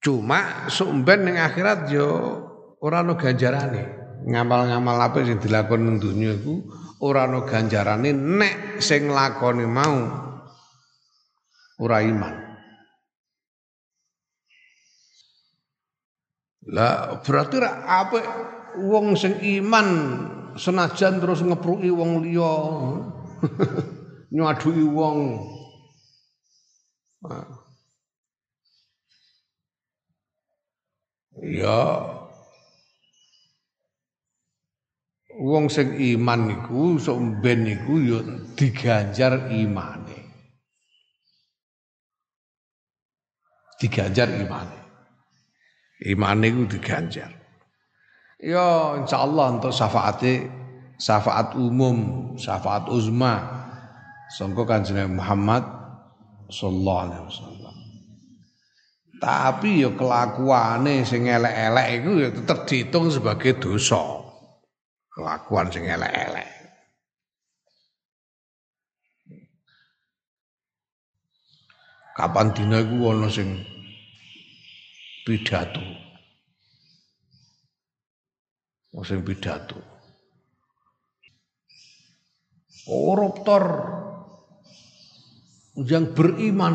Cuma 0.00 0.70
sumben 0.70 1.26
ning 1.26 1.36
akhirat 1.36 1.90
yo 1.90 2.45
ora 2.82 3.00
ono 3.00 3.14
ganjarane 3.16 3.82
ngamal-ngamal 4.26 4.98
apik 5.06 5.24
sing 5.28 5.38
dilakoni 5.38 5.82
ning 5.86 5.96
donya 6.02 6.34
iku 6.34 6.54
ora 7.04 7.28
ono 7.28 7.44
ganjarane 7.46 8.10
nek 8.12 8.80
sing 8.82 9.08
lakoni 9.08 9.64
mau 9.64 9.96
ora 11.80 12.00
iman 12.02 12.46
Lah 16.66 17.22
berarti 17.22 17.62
ra 17.62 17.86
apa 17.86 18.18
wong 18.82 19.14
sing 19.14 19.38
iman 19.38 19.86
senajan 20.58 21.22
terus 21.22 21.46
ngepruki 21.46 21.94
wong 21.94 22.26
liya. 22.26 22.54
Nyaduki 24.34 24.82
wong. 24.82 25.18
Ya 31.46 31.80
wong 35.36 35.68
sing 35.68 35.92
iman 36.16 36.48
niku 36.48 36.96
sok 36.96 37.44
ben 37.44 37.68
niku 37.68 37.94
ya 38.00 38.18
diganjar 38.56 39.52
imane. 39.52 40.18
Diganjar 43.76 44.32
imane. 44.32 44.80
Iman 46.08 46.44
itu 46.44 46.76
diganjar. 46.76 47.32
Ya 48.40 48.96
insyaallah 49.00 49.60
untuk 49.60 49.72
syafaate 49.72 50.48
syafaat 50.96 51.56
umum, 51.56 52.32
syafaat 52.36 52.88
uzma 52.88 53.64
sangka 54.32 54.64
Kanjeng 54.64 55.16
Muhammad 55.16 55.64
sallallahu 56.48 57.00
alaihi 57.08 57.24
wasallam. 57.28 57.76
Tapi 59.16 59.70
ya 59.80 59.90
kelakuane 59.96 61.00
sing 61.08 61.24
elek-elek 61.24 61.86
iku 62.00 62.10
ya 62.20 62.28
tetep 62.32 62.58
dihitung 62.68 63.08
sebagai 63.08 63.56
dosa. 63.56 64.25
Kelakuan 65.16 65.72
sing 65.72 65.88
elek-elek. 65.88 66.44
Kapan 72.12 72.52
dina 72.52 72.84
iku 72.84 73.16
ana 73.16 73.32
sing 73.32 73.64
pidato. 75.24 75.80
Sing 79.08 79.24
pidato. 79.24 79.80
Koruptor 82.84 83.64
yang 85.80 86.12
beriman 86.12 86.74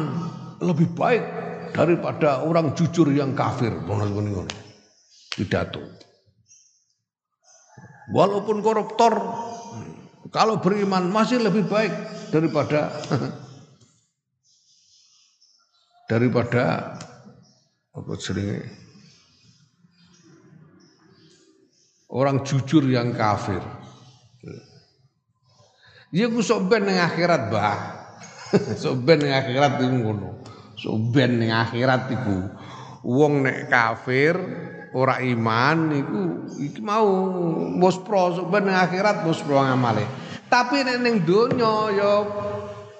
lebih 0.62 0.94
baik 0.98 1.24
daripada 1.78 2.42
orang 2.42 2.74
jujur 2.74 3.10
yang 3.14 3.38
kafir. 3.38 3.74
Pidato. 5.34 5.82
Walaupun 8.10 8.66
koruptor 8.66 9.14
kalau 10.34 10.58
beriman 10.58 11.12
masih 11.12 11.44
lebih 11.44 11.70
baik 11.70 11.94
daripada 12.34 12.90
daripada 16.10 16.96
apa 17.92 18.12
jenenge 18.18 18.64
orang 22.12 22.44
jujur 22.44 22.84
yang 22.88 23.16
kafir. 23.16 23.64
Ya 26.12 26.28
ku 26.28 26.44
sok 26.44 26.68
ben 26.68 26.92
akhirat, 26.92 27.48
Mbah. 27.48 27.80
sok 28.84 29.08
ben 29.08 29.24
akhirat 29.24 29.80
iku 29.80 29.96
ngono. 29.96 30.44
Sok 30.76 31.16
akhirat 31.16 32.12
iku 32.12 32.52
wong 33.08 33.48
nek 33.48 33.72
kafir 33.72 34.36
ora 34.92 35.24
iman 35.24 35.78
iku 35.96 36.22
iki 36.60 36.84
mau 36.84 37.08
pro 38.04 38.24
ben 38.52 38.68
akhirat 38.68 39.24
bos 39.24 39.40
pro 39.44 39.64
ngamale. 39.64 40.04
Tapi 40.52 40.84
nek 40.84 41.00
ning 41.00 41.24
donya 41.24 41.74
ya 41.96 42.14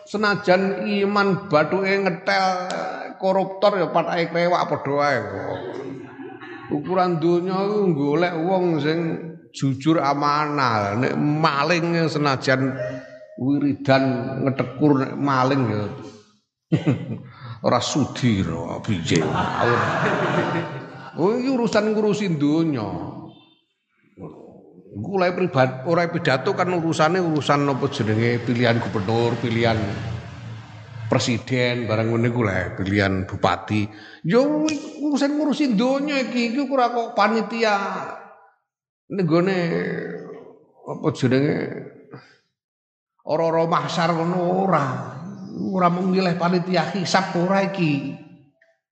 senajan 0.08 0.88
iman 0.88 1.52
bathuke 1.52 1.92
ngetel 2.08 2.46
koruptor 3.20 3.76
ya 3.76 3.88
patake 3.92 4.32
klewak 4.32 4.68
padha 4.72 4.92
wae. 4.96 5.20
Ukuran 6.72 7.20
donya 7.20 7.60
iku 7.68 7.92
golek 7.92 8.34
wong 8.40 8.80
sing 8.80 9.00
jujur 9.52 10.00
amanah 10.00 10.96
nek 10.96 11.14
maling 11.20 12.08
senajan 12.08 12.72
wiridan 13.36 14.04
ngetekur 14.48 15.12
maling 15.20 15.62
ya 15.68 15.84
ora 17.68 17.84
sudi 17.84 18.40
ora 18.48 18.80
piye 18.80 19.20
oh 21.18 21.36
urusan 21.36 21.92
ngurusin 21.92 22.40
donya 22.40 23.20
Mulai 24.92 25.32
pribadi 25.32 25.88
orang 25.88 26.12
pidato 26.12 26.52
kan 26.52 26.68
urusannya 26.68 27.24
urusan 27.24 27.64
apa 27.64 27.88
jenenge 27.88 28.44
pilihan 28.44 28.76
gubernur, 28.76 29.40
pilihan 29.40 29.80
presiden 31.08 31.88
barang 31.88 32.12
ngene 32.12 32.28
ku 32.28 32.44
pilihan 32.76 33.24
bupati. 33.24 33.88
Yo 34.28 34.68
urusan 35.00 35.40
ngurusin 35.40 35.80
donya 35.80 36.20
iki 36.20 36.52
iki 36.52 36.68
ora 36.68 36.92
kok 36.92 37.16
panitia 37.16 37.76
negone 39.16 39.60
apa 40.84 41.08
jenenge 41.16 41.56
ora-ora 43.24 43.64
mahsyar 43.72 44.12
ngono 44.12 44.40
ora. 44.68 44.86
Ora 45.72 45.88
memilih 45.88 46.36
panitia 46.36 46.84
hisab 46.92 47.32
ora 47.40 47.64
iki. 47.64 48.21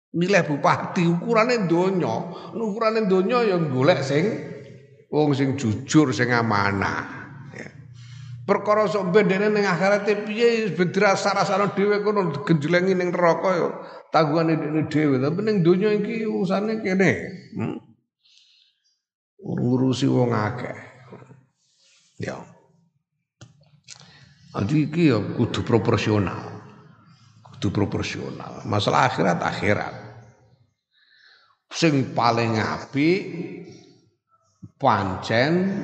Milih 0.10 0.42
bupati 0.42 1.06
ukurane 1.06 1.70
donya. 1.70 2.34
Ukurane 2.58 3.06
donya 3.06 3.46
ya 3.46 3.58
golek 3.62 4.02
sing 4.02 4.26
wong 5.10 5.34
sing 5.34 5.58
jujur 5.58 6.14
sing 6.14 6.30
amanah 6.30 7.02
ya. 7.58 7.70
perkara 8.46 8.86
sok 8.86 9.10
bendene 9.10 9.50
ning 9.50 9.66
akhirat 9.66 10.06
piye 10.26 10.70
ben 10.78 10.94
dirasa-rasane 10.94 11.74
dhewe 11.74 12.02
kono 12.06 12.30
genjlengi 12.46 12.94
ning 12.94 13.10
neraka 13.10 13.50
ya 13.58 13.70
tangguhane 14.14 14.86
dhewe 14.86 15.18
tapi 15.18 15.40
ning 15.42 15.66
donya 15.66 15.90
iki 15.98 16.30
urusane 16.30 16.82
kene 16.86 17.12
hmm? 17.58 17.78
ngurusi 19.42 20.06
wong 20.06 20.30
akeh 20.30 20.78
ya 22.22 22.38
Jadi 24.50 24.76
iki 24.90 25.14
ya 25.14 25.22
kudu 25.38 25.62
proporsional. 25.62 26.59
Kudu 27.60 27.76
proporsional. 27.76 28.64
Masalah 28.64 29.12
akhirat 29.12 29.44
akhirat. 29.44 29.94
Sing 31.68 32.16
paling 32.16 32.56
apik 32.56 33.20
pancen 34.80 35.84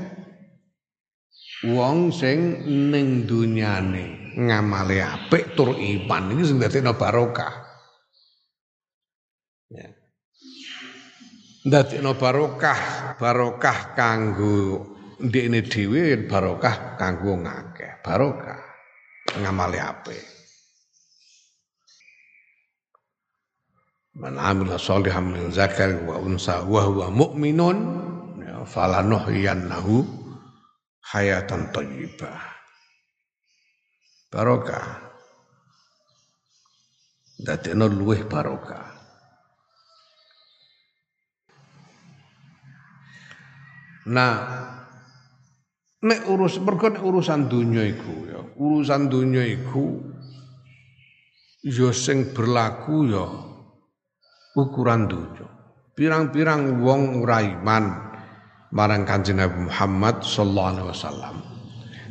wong 1.68 2.16
sing 2.16 2.64
ning 2.64 3.28
dunyane 3.28 4.32
ngamale 4.40 5.04
apik 5.04 5.52
tur 5.60 5.76
iman 5.76 6.32
iki 6.32 6.44
sing 6.48 6.64
dadekno 6.64 6.96
barokah. 6.96 7.54
Ya. 9.76 9.92
Dadekno 11.60 12.16
barokah, 12.16 12.80
barokah 13.20 14.00
kanggo 14.00 14.80
ndekne 15.20 15.60
dhewe 15.68 16.24
barokah 16.24 16.96
kanggo 16.96 17.36
ngakeh. 17.36 18.00
Barokah 18.00 18.64
ngamale 19.44 19.84
apik. 19.84 20.35
Man 24.16 24.40
amila 24.40 24.80
sholihan 24.80 25.28
min 25.28 25.52
zakari 25.52 26.00
wa 26.08 26.16
unsa 26.24 26.64
wa 26.64 26.88
huwa 26.88 27.12
mu'minun 27.12 27.78
falanuhyiyannahu 28.64 30.08
hayatan 31.12 31.70
thayyibah. 31.76 32.40
Barokah. 34.32 35.04
Dadekno 37.36 37.92
luweh 37.92 38.24
barokah. 38.24 38.96
Nah, 44.06 44.38
nek 46.06 46.20
urus 46.30 46.62
mergo 46.64 46.88
nek 46.94 47.04
urusan 47.04 47.50
dunia 47.50 47.84
iku 47.84 48.16
ya, 48.30 48.40
urusan 48.56 49.10
dunia 49.10 49.44
iku 49.44 49.98
ya 51.66 51.90
sing 51.90 52.30
berlaku 52.32 53.10
ya 53.10 53.26
ukuran 54.56 55.12
dunia. 55.12 55.48
Pirang-pirang 55.96 56.84
wong 56.84 57.24
ora 57.24 57.40
iman 57.40 57.86
marang 58.76 59.08
Kanjeng 59.08 59.40
Nabi 59.40 59.72
Muhammad 59.72 60.24
sallallahu 60.24 60.70
alaihi 60.76 60.88
wasallam. 60.92 61.36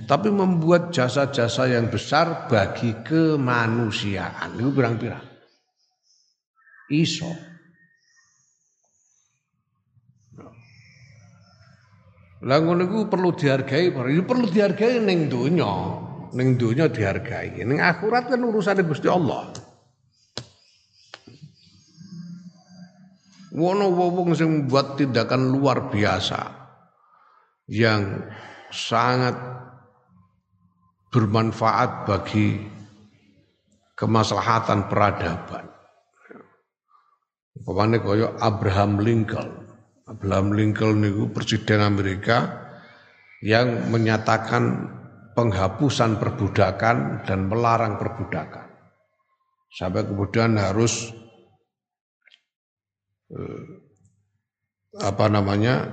Tapi 0.04 0.28
membuat 0.28 0.92
jasa-jasa 0.92 1.68
yang 1.72 1.88
besar 1.88 2.48
bagi 2.48 2.92
kemanusiaan. 3.04 4.60
Itu 4.60 4.68
pirang-pirang. 4.72 5.24
Iso. 6.92 7.32
Lah 12.44 12.60
ngono 12.60 12.84
iku 12.84 13.08
perlu 13.08 13.32
dihargai, 13.32 13.88
perlu 13.96 14.44
dihargai 14.52 15.00
ning 15.00 15.32
donya. 15.32 15.72
Ning 16.36 16.60
donya 16.60 16.92
dihargai. 16.92 17.64
Ning 17.64 17.80
akhirat 17.80 18.28
kan 18.28 18.40
urusan 18.44 18.84
Gusti 18.84 19.08
Allah. 19.08 19.48
Wono 23.54 23.86
wong 23.94 24.34
sing 24.34 24.50
membuat 24.50 24.98
tindakan 24.98 25.54
luar 25.54 25.86
biasa 25.86 26.40
yang 27.70 28.18
sangat 28.74 29.38
bermanfaat 31.14 32.10
bagi 32.10 32.58
kemaslahatan 33.94 34.90
peradaban. 34.90 35.70
Pemane 37.62 38.02
kaya 38.02 38.34
Abraham 38.42 38.98
Lincoln. 38.98 39.70
Abraham 40.10 40.52
Lincoln 40.58 41.00
niku 41.00 41.30
presiden 41.30 41.78
Amerika 41.80 42.66
yang 43.40 43.88
menyatakan 43.94 44.90
penghapusan 45.38 46.18
perbudakan 46.18 47.22
dan 47.22 47.46
melarang 47.46 47.96
perbudakan. 47.96 48.66
Sampai 49.70 50.02
kemudian 50.02 50.58
harus 50.58 51.14
apa 55.00 55.26
namanya 55.26 55.90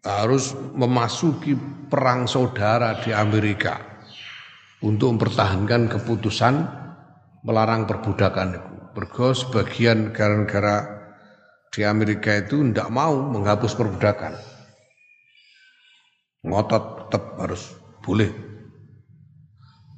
harus 0.00 0.56
memasuki 0.72 1.56
perang 1.90 2.24
saudara 2.24 2.96
di 3.02 3.12
Amerika 3.12 3.80
untuk 4.80 5.16
mempertahankan 5.16 5.92
keputusan 5.92 6.54
melarang 7.44 7.84
perbudakan 7.84 8.48
itu. 8.56 8.74
Bergo 8.90 9.32
sebagian 9.32 10.10
negara-negara 10.10 10.76
di 11.70 11.86
Amerika 11.86 12.34
itu 12.34 12.60
tidak 12.72 12.90
mau 12.90 13.14
menghapus 13.14 13.72
perbudakan. 13.78 14.34
Ngotot 16.42 16.84
tetap 17.06 17.24
harus 17.38 17.62
boleh. 18.00 18.32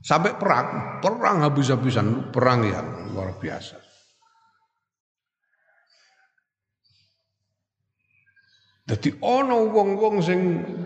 Sampai 0.03 0.35
perang, 0.35 0.99
perang 0.99 1.47
habis-habisan, 1.47 2.35
perang 2.35 2.67
yang 2.67 2.87
luar 3.15 3.39
biasa. 3.39 3.82
Jadi 8.83 9.15
ono 9.23 9.71
wong-wong 9.71 10.17
sing 10.19 10.41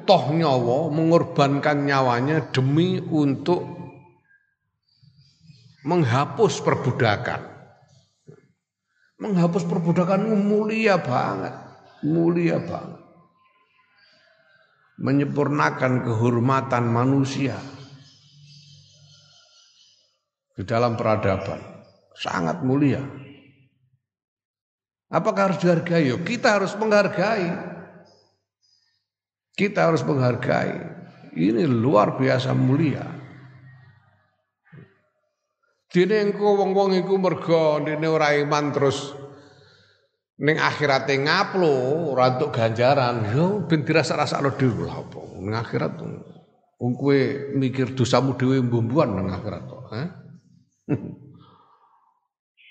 toh 0.04 0.28
nyawa 0.28 0.92
mengorbankan 0.92 1.88
nyawanya 1.88 2.52
demi 2.52 3.00
untuk 3.00 3.64
menghapus 5.86 6.60
perbudakan. 6.60 7.40
Menghapus 9.16 9.64
perbudakan 9.64 10.28
mulia 10.44 11.00
banget, 11.00 11.56
mulia 12.04 12.60
banget. 12.60 13.00
Menyempurnakan 15.00 16.04
kehormatan 16.04 16.84
manusia 16.88 17.56
di 20.52 20.64
dalam 20.68 21.00
peradaban 21.00 21.60
sangat 22.12 22.60
mulia. 22.60 23.00
Apakah 25.12 25.52
harus 25.52 25.60
dihargai? 25.64 26.12
Kita 26.24 26.60
harus 26.60 26.76
menghargai. 26.76 27.75
Kita 29.56 29.88
harus 29.88 30.04
menghargai. 30.04 30.76
Ini 31.32 31.64
luar 31.64 32.20
biasa 32.20 32.52
mulia. 32.52 33.08
Dene 35.88 36.16
engko 36.28 36.60
wong-wong 36.60 36.92
iku 37.00 37.16
mergo 37.16 37.80
dene 37.80 38.04
ora 38.04 38.36
iman 38.36 38.68
terus 38.68 39.16
ning 40.36 40.60
akhirate 40.60 41.16
ngaplo 41.16 42.12
ora 42.12 42.36
entuk 42.36 42.52
ganjaran. 42.52 43.32
Yo 43.32 43.64
ben 43.64 43.80
dirasa-rasakno 43.80 44.52
dhewe 44.60 44.84
lha 44.84 44.96
apa. 45.00 45.20
Ning 45.40 45.56
akhirat 45.56 45.92
wong 46.76 46.92
kowe 47.00 47.18
mikir 47.56 47.96
dosamu 47.96 48.36
dhewe 48.36 48.60
mbumbuan 48.60 49.16
ning 49.16 49.32
akhirat 49.32 49.62
to, 49.64 49.78
eh? 49.96 50.08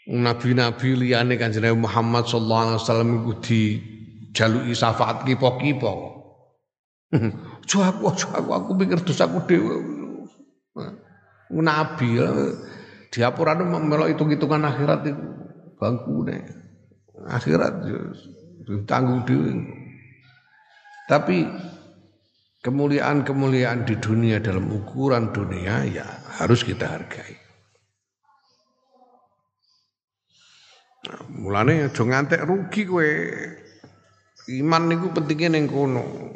Nabi-nabi 0.06 0.94
liyane 1.02 1.34
Kanjeng 1.34 1.82
Muhammad 1.82 2.30
sallallahu 2.30 2.62
alaihi 2.62 2.78
wasallam 2.78 3.10
iku 3.26 3.32
dijaluki 3.42 4.78
syafaat 4.78 5.26
kipo-kipo. 5.26 6.15
Ojo 7.14 7.78
aku, 7.86 8.02
ojo 8.10 8.28
aku, 8.34 8.50
aku 8.56 8.70
pikir 8.82 9.00
dosaku 9.06 9.38
dhewe. 9.46 9.76
Nabi 11.54 12.18
diapurane 13.14 13.64
melok 13.64 14.10
hitung-hitungan 14.10 14.66
akhirat 14.66 15.06
itu 15.06 15.26
bangkune. 15.78 16.38
Akhirat 17.30 17.74
tanggung 18.90 19.24
dhewe. 19.30 19.54
Tapi 21.06 21.46
kemuliaan-kemuliaan 22.66 23.86
di 23.86 23.94
dunia 24.02 24.42
dalam 24.42 24.74
ukuran 24.74 25.30
dunia 25.30 25.86
ya 25.86 26.06
harus 26.42 26.66
kita 26.66 26.90
hargai. 26.90 27.38
Nah, 31.06 31.22
mulane 31.30 31.86
aja 31.86 32.02
ngantek 32.02 32.42
rugi 32.50 32.90
kowe. 32.90 33.10
Iman 34.50 34.90
niku 34.90 35.14
pentingnya 35.14 35.54
ning 35.54 35.70
kono. 35.70 36.34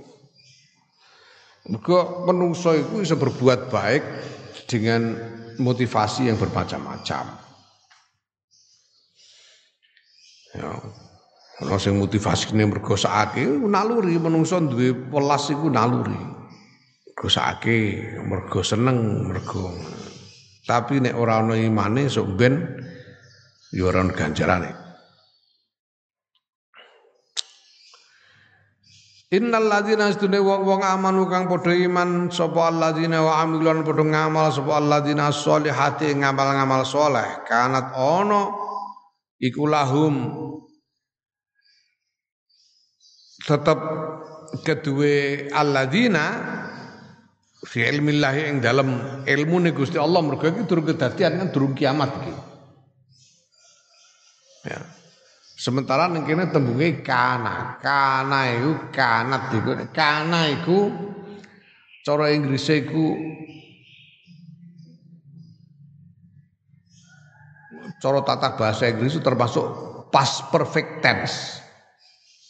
Mergo 1.69 2.25
menungso 2.25 2.73
iku 2.73 3.05
bisa 3.05 3.13
berbuat 3.13 3.69
baik 3.69 4.03
dengan 4.65 5.13
motivasi 5.61 6.25
yang 6.25 6.37
bermacam-macam. 6.41 7.25
Ya, 10.57 10.69
ana 11.61 11.77
sing 11.77 12.01
motivasine 12.01 12.65
mergo 12.65 12.97
sakake 12.97 13.45
naluri 13.45 14.17
menungso 14.17 14.57
duwe 14.57 15.13
welas 15.13 15.45
iku 15.53 15.69
naluri. 15.69 16.17
Mergo 17.05 17.27
sakake, 17.29 18.01
mergo 18.25 18.65
seneng, 18.65 19.29
mergo 19.29 19.69
tapi 20.69 21.01
nek 21.01 21.17
ora 21.17 21.41
ana 21.41 21.57
imane 21.57 22.05
sok 22.05 22.37
ben 22.37 22.61
ya 23.73 23.89
ora 23.89 24.05
ganjarane. 24.09 24.78
Innal 29.29 29.69
ladzina 29.69 30.09
astune 30.09 30.41
wong-wong 30.41 30.81
amanu 30.81 31.29
kang 31.29 31.45
padha 31.45 31.69
iman 31.69 32.33
sapa 32.33 32.73
alladzina 32.73 33.21
wa 33.21 33.45
amilun 33.45 33.85
padha 33.85 34.01
ngamal 34.01 34.49
sapa 34.49 34.81
alladzina 34.81 35.29
sholihati 35.29 36.17
ngamal-ngamal 36.17 36.81
soleh 36.81 37.45
kanat 37.45 37.93
ono 37.93 38.57
iku 39.37 39.69
lahum 39.69 40.33
tetep 43.45 43.79
kedue 44.65 45.45
alladzina 45.53 46.25
fi 47.69 47.85
ilmillah 47.85 48.33
ing 48.33 48.65
dalam 48.65 49.21
ilmu 49.29 49.57
ne 49.61 49.77
Gusti 49.77 50.01
Allah 50.01 50.25
mergo 50.25 50.49
iki 50.49 50.65
durung 50.65 50.89
kedadian 50.89 51.37
kan 51.37 51.47
durung 51.53 51.77
kiamat 51.77 52.09
iki. 52.17 52.33
Ya. 54.73 54.98
Sementara 55.59 56.07
ning 56.07 56.23
kene 56.23 56.47
tembunge 56.55 57.03
kana. 57.03 57.75
Kana 57.83 58.47
iku 58.47 58.71
kanat 58.95 59.51
iku. 59.51 59.71
Kana 59.91 60.47
iku 60.55 60.87
cara 61.99 62.31
Inggris 62.31 62.63
iku 62.71 63.19
cara 67.99 68.23
tata 68.23 68.55
bahasa 68.55 68.87
Inggris 68.87 69.19
itu 69.19 69.21
termasuk 69.21 69.67
past 70.15 70.47
perfect 70.47 71.03
tense. 71.03 71.59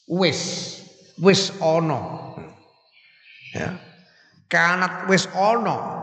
Wis, 0.05 0.77
wis 1.17 1.49
ono. 1.57 2.37
Ya. 3.57 3.73
Kanat 4.45 5.09
wis 5.09 5.25
ono. 5.33 5.97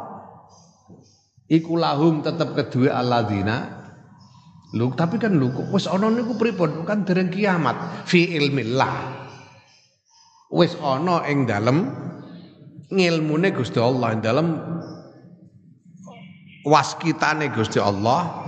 Iku 1.47 1.79
lahum 1.79 2.27
tetep 2.27 2.59
kedua 2.59 2.99
alladzina 2.99 3.76
Lu 4.74 4.90
tapi 4.98 5.22
kan 5.22 5.38
lu 5.38 5.55
wis 5.70 5.87
ana 5.87 6.11
niku 6.11 6.35
pripun? 6.35 6.83
Kan 6.83 7.07
dereng 7.07 7.31
kiamat 7.31 8.02
fi 8.02 8.35
ilmillah. 8.35 9.14
Wis 10.50 10.74
ana 10.83 11.22
ing 11.31 11.46
dalem 11.46 11.87
ngilmune 12.90 13.55
Gusti 13.55 13.79
Allah 13.79 14.18
ing 14.18 14.20
dalem 14.26 14.59
waskitane 16.66 17.55
Gusti 17.55 17.79
Allah. 17.79 18.42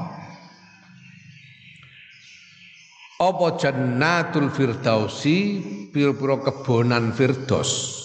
Apa 3.19 3.59
jannatul 3.59 4.51
firdausi 4.51 5.59
pira-pira 5.91 6.39
kebonan 6.39 7.11
firdaus. 7.11 7.99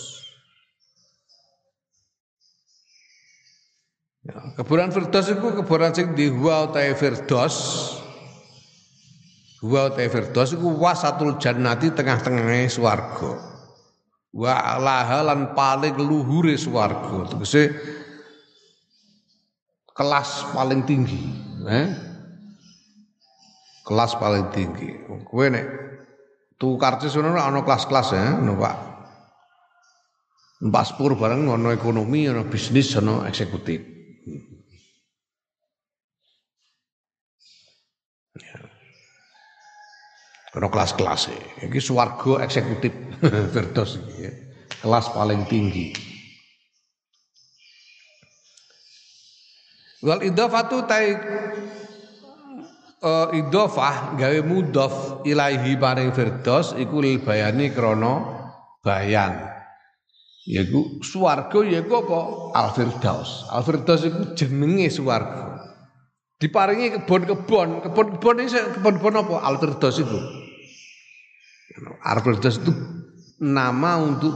Ya, 4.26 4.58
kebonan 4.58 4.90
firdaus 4.90 5.30
itu 5.30 5.48
kebonan 5.62 5.94
sing 5.94 6.18
firdaus 6.98 7.58
Wa 9.64 9.88
ta 9.96 10.04
firdaus 10.12 10.52
iku 10.52 10.76
wasatul 10.76 11.40
jannati 11.40 11.96
tengah-tengahe 11.96 12.68
swarga. 12.68 13.40
Wa 14.36 14.76
laha 14.76 15.24
lan 15.24 15.56
paling 15.56 15.96
luhure 15.96 16.60
swarga. 16.60 17.32
Tegese 17.32 17.72
kelas 19.96 20.52
paling 20.52 20.84
tinggi, 20.84 21.24
eh? 21.64 21.88
Kelas 23.88 24.20
paling 24.20 24.52
tinggi. 24.52 25.08
Kowe 25.24 25.48
nek 25.48 25.66
tuku 26.60 26.76
karcis 26.76 27.16
ngono 27.16 27.40
ana 27.40 27.64
kelas-kelas 27.64 28.08
ya, 28.12 28.36
ngono 28.36 28.60
Pak. 28.60 28.78
Mbak 30.64 30.86
Spur 30.88 31.16
bareng 31.16 31.48
ono 31.48 31.72
ekonomi, 31.76 32.28
ono 32.28 32.48
bisnis, 32.48 32.96
ono 33.00 33.24
eksekutif. 33.28 33.93
Karena 40.54 40.70
kelas-kelas 40.70 41.34
ini 41.66 41.82
swarga 41.82 42.46
eksekutif 42.46 42.94
Firdaus 43.58 43.98
ya. 44.22 44.30
Kelas 44.86 45.10
paling 45.10 45.50
tinggi. 45.50 45.98
Wal 50.06 50.22
idhafatu 50.30 50.86
tai 50.86 51.18
uh, 53.02 53.34
idhafah 53.34 54.14
gawe 54.14 54.40
mudhaf 54.46 55.26
ilaihi 55.26 55.74
paring 55.74 56.14
Firdaus 56.14 56.78
iku 56.78 57.02
lil 57.02 57.26
bayani 57.26 57.74
krana 57.74 58.22
bayan. 58.86 59.50
Yaiku 60.46 61.02
swarga 61.02 61.66
yaiku 61.66 62.04
apa? 62.06 62.20
Al 62.54 62.70
Firdaus. 62.78 63.50
Al 63.50 63.66
Firdaus 63.66 64.06
iku 64.06 64.38
jenenge 64.38 64.92
swarga. 64.94 65.66
Diparingi 66.38 66.92
kebon-kebon, 67.00 67.88
kebon-kebon 67.88 68.36
ini 68.44 68.52
kebon-kebon 68.52 69.16
apa? 69.18 69.36
Al 69.42 69.56
Firdaus 69.58 69.98
itu. 69.98 70.43
Arbeldas 72.04 72.62
itu 72.62 72.72
nama 73.42 73.98
untuk 73.98 74.36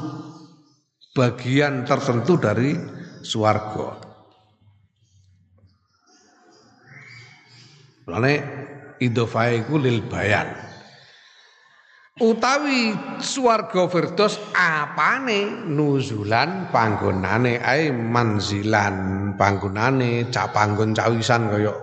bagian 1.14 1.86
tertentu 1.86 2.38
dari 2.38 2.74
swarga. 3.22 3.98
Lane 8.08 8.34
idhofah 9.04 9.52
iku 9.52 9.76
lil 9.78 10.06
bayan. 10.08 10.48
Utawi 12.18 12.98
swarga 13.22 13.86
firdaus 13.86 14.42
apane 14.58 15.70
nuzulan 15.70 16.74
panggonane 16.74 17.62
ae 17.62 17.94
manzilan 17.94 19.38
panggonane 19.38 20.26
cak 20.34 20.50
panggon 20.50 20.98
cawisan 20.98 21.46
kaya 21.46 21.78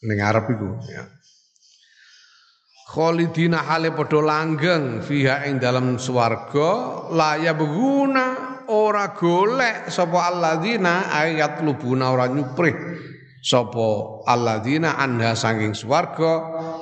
ning 0.00 0.16
arep 0.24 0.48
ya. 0.88 1.04
Khalidina 2.86 3.66
hale 3.66 3.90
padha 3.90 4.22
langgeng 4.22 5.02
fiha 5.02 5.42
ing 5.50 5.58
dalam 5.58 5.98
swarga 5.98 7.02
la 7.10 7.34
yabguna 7.34 8.26
ora 8.70 9.10
golek 9.10 9.90
sapa 9.90 10.30
alladzina 10.30 11.10
ayat 11.10 11.66
lubuna 11.66 12.14
ora 12.14 12.30
nyuprih 12.30 12.78
sapa 13.42 14.22
alladzina 14.30 15.02
anha 15.02 15.34
saking 15.34 15.74
swarga 15.74 16.32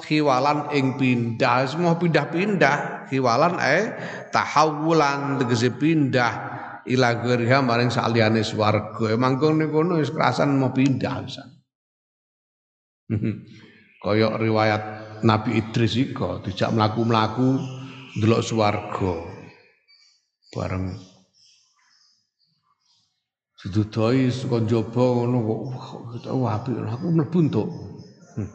khiwalan 0.05 0.69
ing 0.77 1.01
pindah 1.01 1.73
semua 1.73 1.97
pindah-pindah 1.97 3.09
khiwalan 3.09 3.57
eh 3.65 3.97
tahawulan 4.29 5.41
tegese 5.41 5.73
pindah 5.73 6.33
ila 6.85 7.17
ghairiha 7.17 7.65
maring 7.65 7.89
saliyane 7.89 8.45
swarga. 8.45 9.17
Emang 9.17 9.41
kono 9.41 9.73
kono 9.73 9.97
wis 9.97 10.13
kerasan 10.13 10.61
mau 10.61 10.69
pindah 10.69 11.25
kaya 14.05 14.37
riwayat 14.37 15.04
Nabi 15.25 15.57
Idris 15.57 15.97
iko 15.97 16.45
dijak 16.45 16.77
mlaku-mlaku 16.77 17.57
ndelok 18.21 18.45
swarga. 18.45 19.15
Bareng 20.53 20.93
sedudoi 23.57 24.29
saka 24.29 24.61
njaba 24.61 25.03
ngono 25.03 25.39
kok 26.21 26.37
wah 26.37 26.61
apik 26.61 26.77
aku 26.77 27.07
mlebu 27.09 27.39
entuk. 27.41 27.69
Hmm. 28.37 28.53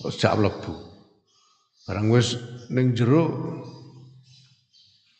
Kok 0.00 0.14
jak 0.14 0.38
mlebu. 0.38 0.72
Barang 1.84 2.06
wis 2.14 2.38
ning 2.70 2.94
jero 2.94 3.26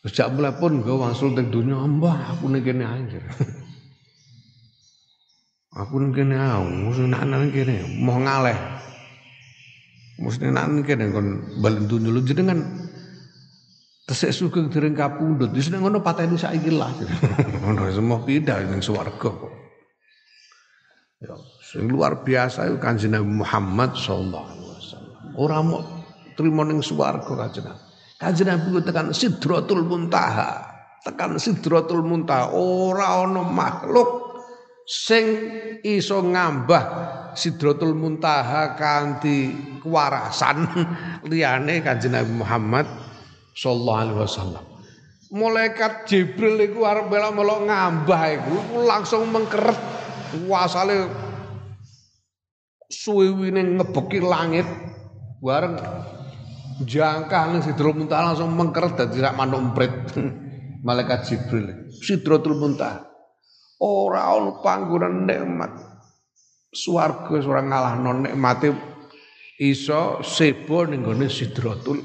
Sejak 0.09 0.31
mulai 0.31 0.55
pun 0.57 0.81
gue 0.81 0.95
wangsul 0.95 1.35
teng 1.35 1.51
dunia, 1.53 1.85
mbah 1.85 2.33
aku 2.33 2.49
ning 2.49 2.65
kene 2.65 2.87
anjir. 2.87 3.21
aku 5.81 6.01
ning 6.01 6.15
kene 6.15 6.39
mesti 6.87 7.05
nak 7.11 7.23
nang 7.29 7.51
kene, 7.51 7.83
mau 7.99 8.17
ngaleh. 8.17 8.57
Mesti 10.19 10.51
nak 10.51 10.83
kene 10.83 11.15
kon 11.15 11.47
balen 11.63 11.87
dunya 11.87 12.11
lu 12.11 12.19
jenengan 12.27 12.59
tesek 14.03 14.35
sugeng 14.35 14.67
dereng 14.67 14.99
kapundhut. 14.99 15.55
Wis 15.55 15.71
nek 15.71 15.79
ngono 15.79 16.03
pateni 16.03 16.35
saiki 16.35 16.75
lah. 16.75 16.91
Ngono 17.63 17.87
semua 17.95 18.19
pindah 18.27 18.59
ning 18.67 18.83
swarga 18.83 19.31
kok. 19.31 19.53
Ya, 21.19 21.35
luar 21.83 22.23
biasa 22.23 22.71
itu 22.71 22.79
Kanjeng 22.79 23.15
Nabi 23.15 23.43
Muhammad 23.43 23.95
sallallahu 23.99 24.47
alaihi 24.47 24.71
wasallam. 24.71 25.19
Ora 25.35 25.57
mau 25.63 25.83
trimo 26.35 26.63
ning 26.67 26.83
swarga 26.83 27.33
Kanjeng 27.47 27.67
Nabi. 27.71 27.83
Kanjeng 28.19 28.83
tekan 28.83 29.15
Sidratul 29.15 29.87
Muntaha. 29.87 30.79
tekan 31.07 31.39
Sidratul 31.39 32.03
Muntaha 32.03 32.51
ora 32.59 33.23
ana 33.23 33.47
makhluk 33.47 34.35
sing 34.83 35.25
iso 35.85 36.21
ngambah 36.25 36.85
Sidratul 37.37 37.93
Muntaha 37.93 38.79
kanthi 38.79 39.53
kewarasan 39.83 40.69
liyane 41.31 41.81
Kanjeng 41.81 42.15
Nabi 42.15 42.33
Muhammad 42.33 42.87
sallallahu 43.57 43.99
alaihi 43.99 44.19
wasallam. 44.21 44.65
Malaikat 45.29 46.09
Jibril 46.09 46.57
iku 46.73 46.89
arep 46.89 47.13
melok 47.13 47.69
ngambah 47.69 48.21
iku 48.41 48.55
langsung 48.89 49.29
mengkeret 49.29 49.77
wasale 50.49 51.09
suwiwine 52.89 53.77
ngebeki 53.77 54.25
langit 54.25 54.65
bareng 55.45 55.77
jangka 56.85 57.53
ning 57.53 57.61
Sidratul 57.61 58.05
Muntaha 58.05 58.33
langsung 58.33 58.55
mengkeret 58.57 58.97
dadi 58.97 59.21
rak 59.21 59.37
manuk. 59.37 59.77
Malaikat 60.87 61.27
Jibril 61.27 61.91
Sidratul 61.91 62.57
Muntaha. 62.57 63.05
Ora 63.79 64.35
ono 64.35 64.59
panggonan 64.59 65.27
nikmat. 65.27 65.88
Swarga 66.79 67.35
ora 67.43 67.59
ngalahno 67.59 68.23
nikmate 68.23 68.71
iso 69.59 70.23
sebo 70.23 70.87
ning 70.87 71.03
gone 71.03 71.27
Sidratul 71.27 71.99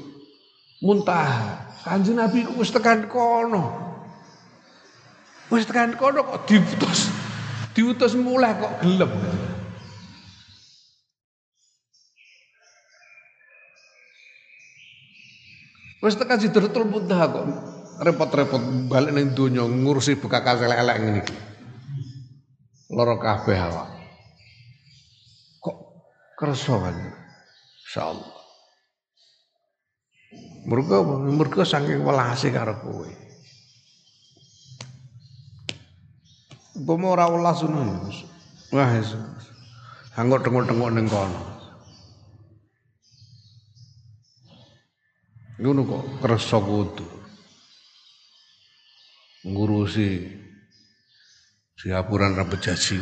Muntaha. 0.82 1.78
Kanjeng 1.86 2.18
Nabi 2.18 2.42
wis 2.58 2.74
tekan 2.74 3.06
kono. 3.06 3.70
Wis 5.52 5.62
tekan 5.62 5.94
kono 5.94 6.26
kok 6.26 6.50
diutus. 6.50 7.14
Diutus 7.70 8.18
mulai 8.18 8.58
kok 8.58 8.82
gelem. 8.82 9.12
Wis 16.02 16.18
tekan 16.18 16.42
Sidratul 16.42 16.90
Muntaha 16.90 17.30
kok 17.30 17.46
repot-repot 18.02 18.90
balik 18.90 19.14
ning 19.14 19.38
donya 19.38 19.62
ngurusi 19.62 20.18
bekas 20.18 20.58
elek-elek 20.58 20.96
ngene 20.98 21.20
iki. 21.22 21.36
Lara 22.90 23.14
kabeh 23.16 23.58
awak. 23.60 24.03
Kan? 26.34 26.50
Insyaallah. 27.84 28.34
Mergo 30.64 30.96
mergo 31.20 31.62
saking 31.62 32.02
welase 32.02 32.48
karo 32.50 32.74
kowe. 32.80 33.10
Umpama 36.74 37.06
ora 37.14 37.30
welas 37.30 37.62
ngono. 37.62 38.10
Wah, 38.74 38.90
hangok 40.18 40.42
tengok-tengok 40.42 40.90
ning 40.90 41.06
kono. 41.06 41.40
Ngono 45.62 45.80
kok 45.86 46.02
kersa 46.18 46.58
kudu. 46.58 47.06
Ngurusi 49.44 50.42
Singapuran 51.78 52.32
rambut 52.32 52.64
jaji 52.64 52.96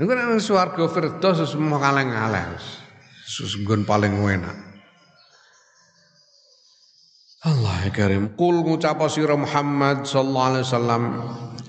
ini. 0.00 0.08
Ini 0.08 0.16
kan 0.16 0.40
suarga 0.40 0.84
Firdaus 0.88 1.44
semua 1.44 1.76
kaleng-kaleng. 1.76 2.56
Susunggun 3.28 3.84
paling 3.84 4.16
enak. 4.16 4.56
Allah 7.40 7.88
karim. 7.92 8.36
Kul 8.36 8.64
ngucap 8.64 9.00
sira 9.08 9.32
Muhammad 9.32 10.04
sallallahu 10.04 10.48
alaihi 10.52 10.64
wasallam, 10.68 11.02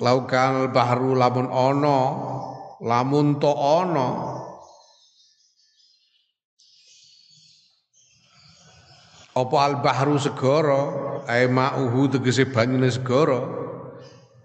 laukan 0.03 0.53
bahru 0.75 1.15
lamun 1.15 1.47
ono, 1.47 1.99
lamun 2.83 3.39
to 3.39 3.47
ono, 3.47 4.09
apa 9.31 9.57
al 9.63 9.79
bahru 9.79 10.19
segara 10.19 10.81
ae 11.23 11.47
ma'uhu 11.47 12.19
tegese 12.19 12.51
banyune 12.51 12.91
segara 12.91 13.39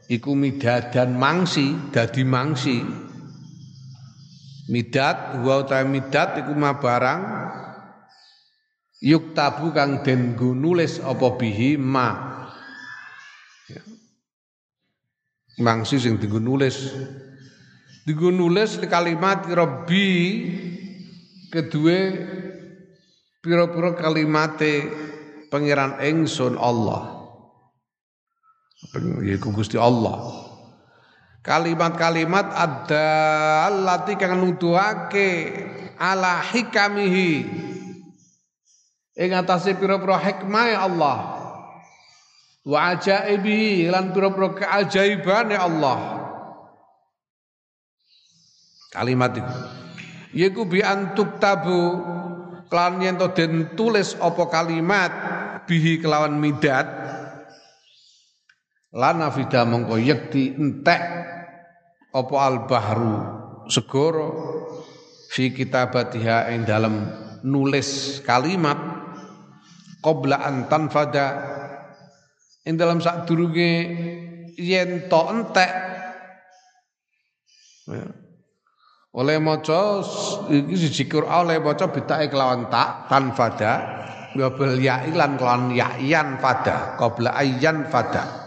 iku 0.06 0.38
midadan 0.38 1.18
mangsi 1.18 1.74
dadi 1.90 2.22
mangsi 2.22 3.05
Midat 4.66 5.38
wa 5.46 5.62
utawi 5.62 5.86
midat 5.86 6.42
iku 6.42 6.50
ma 6.58 6.74
barang 6.74 7.22
yuk 8.98 9.30
tabu 9.30 9.70
kang 9.70 10.02
den 10.02 10.34
nulis 10.34 10.98
apa 10.98 11.38
bihi 11.38 11.78
ma. 11.78 12.08
Ya. 13.70 13.82
Mangsi 15.62 16.02
sing 16.02 16.18
dienggo 16.18 16.42
nulis. 16.42 16.90
Dienggo 18.02 18.34
nulis 18.34 18.82
kalimat 18.90 19.46
Rabbi 19.46 20.10
kedua 21.54 21.98
pira-pira 23.38 23.94
kalimate 23.94 24.90
pangeran 25.46 26.02
ingsun 26.02 26.58
Allah. 26.58 27.14
Yaiku 29.22 29.54
Gusti 29.54 29.78
Allah 29.78 30.45
kalimat-kalimat 31.46 32.50
ada 32.50 33.08
lati 33.70 34.18
kang 34.18 34.42
nuduhake 34.42 35.30
ala 35.94 36.42
hikamihi. 36.42 37.46
Ing 39.16 39.30
atase 39.32 39.78
pira-pira 39.78 40.18
hikmah 40.20 40.76
Allah. 40.76 41.18
Wa 42.66 42.98
ajaibihi 42.98 43.88
lan 43.88 44.10
pira-pira 44.10 44.58
keajaibane 44.58 45.54
Allah. 45.56 45.98
Kalimat 48.90 49.38
itu. 49.38 49.56
Yiku 50.36 50.68
bi 50.68 50.84
antuk 50.84 51.38
tabu 51.40 52.02
kelan 52.68 53.00
yen 53.00 53.16
to 53.16 53.30
den 53.32 53.72
tulis 53.78 54.18
apa 54.18 54.50
kalimat 54.50 55.12
bihi 55.64 56.02
kelawan 56.02 56.36
midat 56.36 56.84
lana 58.92 59.30
fida 59.32 59.64
mongko 59.64 59.96
yekti 59.96 60.56
entek 60.56 61.00
apa 62.16 62.36
al 62.40 62.64
bahru 62.64 63.16
segoro 63.68 64.28
fi 65.28 65.52
kitabatiha 65.52 66.48
ing 66.56 66.64
dalam 66.64 66.94
nulis 67.44 68.22
kalimat 68.24 68.80
qabla 70.00 70.40
an 70.40 70.64
tanfada 70.72 71.26
ing 72.64 72.80
dalam 72.80 73.04
sadurunge 73.04 73.72
yen 74.56 75.12
to 75.12 75.20
entek 75.28 75.72
ya. 77.92 78.06
oleh 79.12 79.36
maca 79.36 80.00
iki 80.48 80.74
siji 80.76 81.04
Quran 81.04 81.52
oleh 81.52 81.60
maca 81.60 81.92
bitake 81.92 82.32
kelawan 82.32 82.72
tak 82.72 83.12
tanfada 83.12 83.72
wa 84.36 84.48
bil 84.52 84.76
ya 84.76 85.04
lan 85.12 85.36
kelawan 85.36 85.72
ya 85.72 85.96
fada 86.40 86.96
qabla 87.00 87.36
ayyan 87.40 87.88
fada 87.88 88.45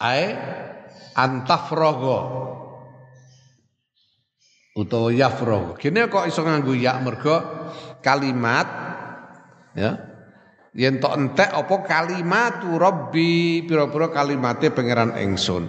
Ae 0.00 0.26
antafrogo. 1.16 2.18
Utawa 4.76 5.08
yafrogo. 5.08 5.72
Kene 5.80 6.12
kok 6.12 6.28
iso 6.28 6.44
nganggo 6.44 6.76
ya 6.76 7.00
mergo 7.00 7.36
kalimat 8.04 8.68
ya? 9.72 9.96
Yen 10.76 11.00
tok 11.00 11.16
entek 11.16 11.48
apa 11.48 11.76
kalimatu 11.88 12.76
rabbi? 12.76 13.64
Pira-pira 13.64 14.12
kalimate 14.12 14.68
pangeran 14.68 15.16
ingsun 15.16 15.64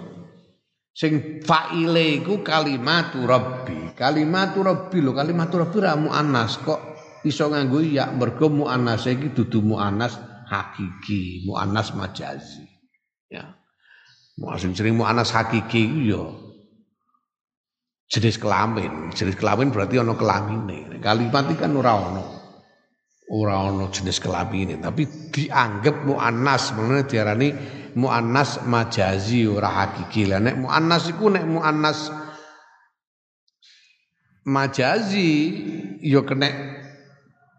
sing 0.92 1.40
faile 1.40 2.20
iku 2.20 2.44
kalimatu 2.44 3.24
rabbi. 3.24 3.96
Kalimatu 3.96 4.60
rabbi 4.60 5.00
lho 5.00 5.16
kalimatu 5.16 5.64
rabbi 5.64 5.78
ra 5.80 5.96
muannas. 5.96 6.60
Kok 6.60 6.80
iso 7.24 7.50
nganggo 7.50 7.80
ya 7.82 8.12
mergo 8.12 8.52
muannas 8.52 9.08
iki 9.08 9.32
dudu 9.34 9.64
muannas 9.64 10.20
hakiki 10.46 11.48
muannas 11.48 11.92
majazi 11.92 12.64
ya 13.28 13.57
Sing 14.38 14.70
jeneng 14.70 15.02
mu'anas 15.02 15.34
hakiki 15.34 15.82
iku 15.82 16.00
ya 16.06 16.22
jenis 18.06 18.38
kelamin. 18.38 19.10
Jenis 19.10 19.34
kelamin 19.34 19.74
berarti 19.74 19.98
ana 19.98 20.14
kelamine. 20.14 21.02
Kalimat 21.02 21.50
iki 21.50 21.58
kan 21.58 21.74
ora 21.74 21.92
ana. 21.98 22.24
Ora 23.28 23.68
ana 23.68 23.92
jenis 23.92 24.22
kelamin, 24.24 24.80
tapi 24.80 25.04
dianggap 25.04 26.00
mu'annas, 26.08 26.72
menene 26.72 27.04
diarani 27.04 27.52
mu'annas 27.92 28.64
majazi 28.64 29.44
ora 29.44 29.68
hakiki. 29.68 30.24
Lah 30.30 30.40
nek 30.40 30.56
mu'annas 30.56 31.12
iku 31.12 31.28
nek 31.28 31.44
mu'annas 31.44 32.08
majazi 34.48 35.30
ya 36.00 36.24
kena 36.24 36.48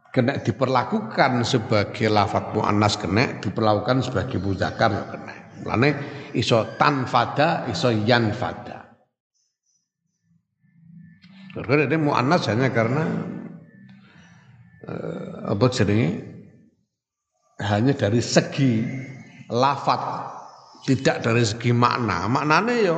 kena 0.09 0.41
diperlakukan 0.41 1.45
sebagai 1.45 2.09
lafat 2.09 2.49
mu'annas 2.57 2.97
kena 2.97 3.37
diperlakukan 3.37 4.01
sebagai 4.01 4.41
muzakkar 4.41 4.89
ya 4.89 5.05
kena. 5.13 5.38
Lane 5.65 5.89
iso 6.35 6.75
tanfada, 6.79 7.67
iso 7.67 7.91
yanfada. 7.91 8.85
Karena 11.49 11.89
dia 11.89 11.99
mu'annas 11.99 12.45
hanya 12.47 12.69
karena 12.69 13.03
uh, 14.87 15.51
apa 15.51 15.65
jenenge? 15.73 16.09
Hanya 17.59 17.91
dari 17.91 18.23
segi 18.23 18.87
lafat 19.51 19.99
tidak 20.87 21.19
dari 21.25 21.43
segi 21.43 21.75
makna. 21.75 22.31
Maknane 22.31 22.75
yo 22.79 22.85
ya 22.87 22.97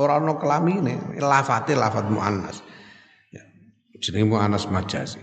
ora 0.00 0.16
ana 0.16 0.38
kelamine 0.40 1.20
lafate 1.20 1.76
lafat 1.76 2.08
muannas. 2.08 2.64
Jenenge 4.00 4.40
anas 4.40 4.64
majazi 4.72 5.20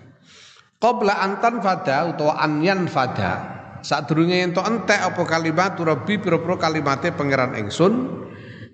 qabla 0.78 1.18
antan 1.18 1.60
fada 1.62 2.14
utawa 2.14 2.38
anyan 2.42 2.86
fada 2.86 3.57
sadurunge 3.82 4.40
ento 4.42 4.62
entek 4.62 5.14
apa 5.14 5.22
kalimat? 5.28 5.78
Rabbi 5.78 6.22
pira-pira 6.22 6.56
kalimate 6.58 7.14
pangeran 7.14 7.58
ingsun 7.58 7.94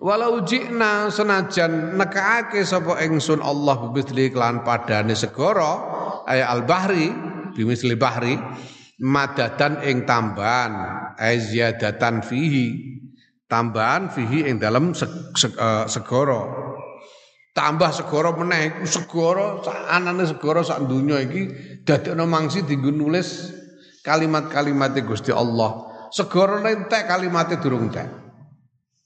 walau 0.04 0.44
jikna 0.44 1.08
senajan 1.08 1.96
nekaake 1.96 2.60
sapa 2.68 3.00
ingsun 3.08 3.40
Allah 3.40 3.88
bimithli 3.88 4.36
kelan 4.36 4.68
padane 4.68 5.16
segara 5.16 5.80
ay 6.28 6.44
al 6.44 6.68
bahri 6.68 7.08
bimithli 7.56 7.96
bahri 7.96 8.36
madatan 9.00 9.80
ing 9.88 10.04
tambahan 10.04 10.74
ay 11.16 11.40
ziyadatan 11.40 12.20
fihi 12.20 12.94
tambahan 13.48 14.12
fihi 14.12 14.50
ing 14.50 14.58
dalam 14.60 14.92
eh, 14.92 15.86
segara. 15.88 16.42
Tambah 17.54 17.94
segara 17.94 18.34
meneh 18.34 18.74
iku 18.74 18.82
segara 18.90 19.62
anane 19.94 20.26
segara 20.26 20.66
sak 20.66 20.90
donya 20.90 21.22
iki 21.22 21.54
dadekno 21.86 22.26
mangsi 22.26 22.66
dienggo 22.66 22.90
nulis 22.90 23.54
kalimat-kalimat 24.04 24.94
Gusti 25.08 25.32
Allah. 25.32 25.90
Segara 26.14 26.62
entek 26.70 27.10
kalimatnya 27.10 27.58
durung 27.58 27.90
entek. 27.90 28.06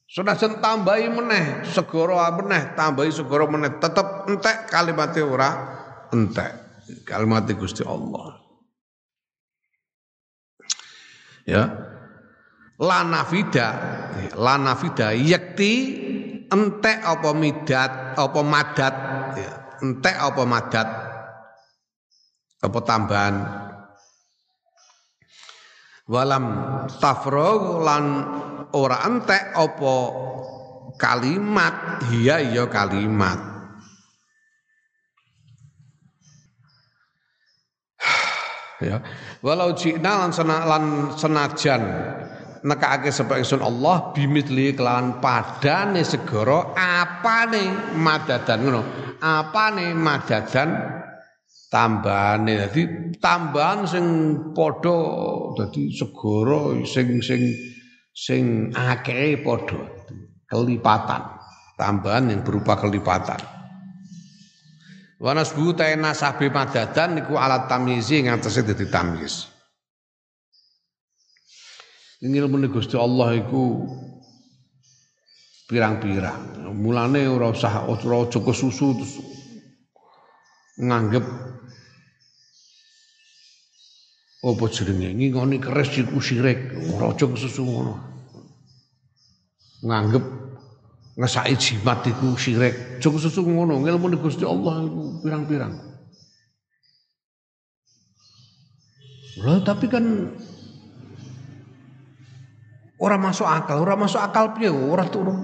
Senajan 0.08 0.60
tambahi 0.64 1.08
meneh 1.12 1.68
segara 1.68 2.32
meneh 2.32 2.76
tambahi 2.76 3.12
segara 3.12 3.44
meneh 3.48 3.76
tetep 3.80 4.28
entek 4.28 4.68
kalimatnya 4.68 5.24
ora 5.24 5.50
entek. 6.12 6.52
Kalimatnya 7.08 7.56
Gusti 7.56 7.84
Allah. 7.84 8.40
Ya. 11.48 11.64
Lanafida, 12.78 13.74
lanafida 14.38 15.10
yakti 15.10 15.74
entek 16.46 17.02
apa 17.02 17.34
midat 17.34 18.14
apa 18.14 18.42
madat 18.46 18.96
ya. 19.34 19.52
entek 19.82 20.14
apa 20.14 20.44
madat 20.46 20.88
apa 22.62 22.80
tambahan 22.86 23.36
walam 26.08 26.46
tafrog 26.88 27.84
lan 27.84 28.04
ora 28.74 29.04
entek 29.06 29.54
apa 29.54 29.96
kalimat. 30.96 32.02
Iya 32.10 32.42
iya 32.42 32.64
kalimat. 32.68 33.40
Ya. 38.78 39.02
Walau 39.42 39.74
jina 39.74 40.22
lan, 40.22 40.30
sena, 40.30 40.62
lan 40.70 41.10
senajan 41.18 41.82
nekake 42.62 43.10
sapa 43.10 43.42
ingsun 43.42 43.66
Allah 43.66 44.14
bimitli 44.14 44.78
kelawan 44.78 45.18
padane 45.18 46.06
segara 46.06 46.78
apane 46.78 47.94
madadan 47.98 48.60
ngono. 48.62 48.82
Apane 49.18 49.98
madadan 49.98 50.70
tambahane 51.68 52.68
dadi 52.68 52.82
tambahan 53.20 53.84
sing 53.84 54.06
padha 54.56 55.00
dadi 55.60 55.92
segara 55.92 56.80
sing 56.88 57.20
sing 57.20 57.42
sing 58.16 58.44
akeh 58.72 59.44
padha. 59.44 59.84
Kelipatan. 60.48 61.24
Tambahan 61.78 62.32
yang 62.32 62.42
berupa 62.42 62.80
kelipatan. 62.80 63.38
Wanas 65.20 65.52
bu 65.52 65.76
taena 65.76 66.16
sabi 66.16 66.48
madadan 66.48 67.20
niku 67.20 67.36
alat 67.36 67.68
tamizi 67.68 68.24
ngatasi 68.24 68.64
dadi 68.64 68.88
tamyiz. 68.88 69.52
Ilmu 72.24 72.66
Gusti 72.74 72.98
Allah 72.98 73.38
iku 73.38 73.86
pirang-pirang. 75.70 76.66
Mulane 76.74 77.30
ora 77.30 77.54
usah 77.54 77.86
ora 77.86 78.26
aja 78.26 78.40
terus 78.42 79.14
nganggep 80.78 81.26
apa 84.38 84.64
jenenge 84.70 85.10
ngingoni 85.18 85.58
keris 85.58 85.98
iku 85.98 86.22
syirik. 86.22 86.74
Ora 86.94 87.14
aja 87.14 87.26
kesusu 87.26 87.66
ngono. 87.66 87.94
Nganggep 89.82 90.26
ngesaki 91.18 91.56
jimat 91.58 92.06
iku 92.06 92.38
syirik. 92.38 93.02
Aja 93.02 93.10
kesusu 93.10 93.42
ngono. 93.42 93.82
Ilmu 93.82 94.14
Gusti 94.22 94.46
Allah 94.46 94.86
iku 94.86 95.02
pirang-pirang. 95.26 95.74
Lah 99.38 99.62
tapi 99.62 99.86
kan 99.86 100.06
Orang 102.98 103.30
masuk 103.30 103.46
akal, 103.46 103.86
orang 103.86 104.10
masuk 104.10 104.18
akal 104.18 104.58
piye? 104.58 104.74
Orang 104.74 105.14
turun 105.14 105.38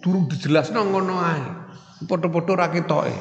durung 0.00 0.24
dijelasno 0.24 0.88
ngono 0.88 1.20
ae. 1.20 1.44
Padha-padha 2.08 2.52
ra 2.56 2.66
ketoke. 2.72 3.12